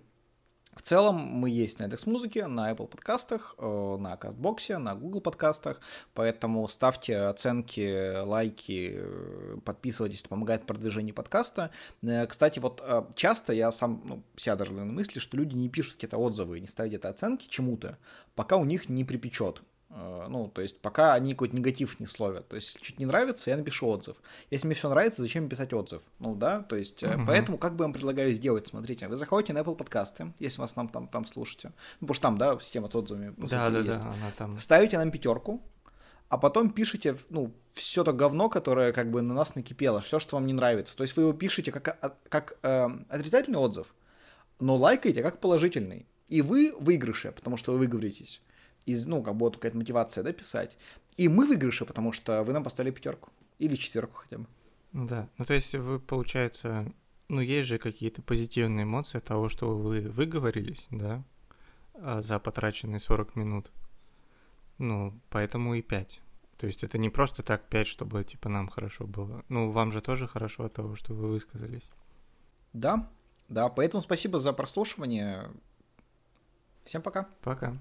[0.80, 5.78] в целом мы есть на Яндекс.Музыке, на Apple подкастах, э, на Кастбоксе, на Google подкастах,
[6.14, 11.70] поэтому ставьте оценки, лайки, э, подписывайтесь, это помогает в продвижении подкаста.
[12.00, 12.82] Э, Кстати, вот
[13.14, 16.66] часто я сам, ну, себя даже на мысли, что люди не пишут какие-то отзывы, не
[16.66, 17.98] ставят где-то оценки чему-то,
[18.34, 19.62] пока у них не припечет.
[19.90, 22.48] Э, Ну, то есть, пока они какой-то негатив не словят.
[22.48, 24.16] То есть, если что-то не нравится, я напишу отзыв.
[24.50, 26.02] Если мне все нравится, зачем писать отзыв?
[26.20, 29.52] Ну, да, то есть, э, поэтому как бы я вам предлагаю сделать, смотрите, вы заходите
[29.52, 32.88] на Apple подкасты, если вас там, там, там слушаете, ну, потому что там, да, система
[32.90, 34.00] с отзывами, по Да, сути, да, есть.
[34.00, 34.58] да, она там.
[34.60, 35.60] Ставите нам пятерку,
[36.28, 40.36] а потом пишите, ну, все то говно, которое как бы на нас накипело, все, что
[40.36, 40.96] вам не нравится.
[40.96, 43.92] То есть вы его пишете как, а- как э, отрицательный отзыв,
[44.60, 46.06] но лайкаете как положительный.
[46.28, 48.40] И вы выигрыше, потому что вы выговоритесь.
[48.90, 50.76] Из, ну, как вот какая-то мотивация, да, писать.
[51.16, 53.30] И мы в выигрыше, потому что вы нам поставили пятерку.
[53.58, 54.46] Или четверку хотя бы.
[54.92, 56.92] Да, ну то есть вы, получается,
[57.28, 61.22] ну есть же какие-то позитивные эмоции от того, что вы выговорились, да,
[61.94, 63.70] а, за потраченные 40 минут.
[64.78, 66.20] Ну, поэтому и 5.
[66.56, 69.44] То есть это не просто так 5, чтобы, типа, нам хорошо было.
[69.48, 71.88] Ну, вам же тоже хорошо от того, что вы высказались.
[72.72, 73.08] Да,
[73.48, 75.50] да, поэтому спасибо за прослушивание.
[76.84, 77.28] Всем пока.
[77.42, 77.76] Пока.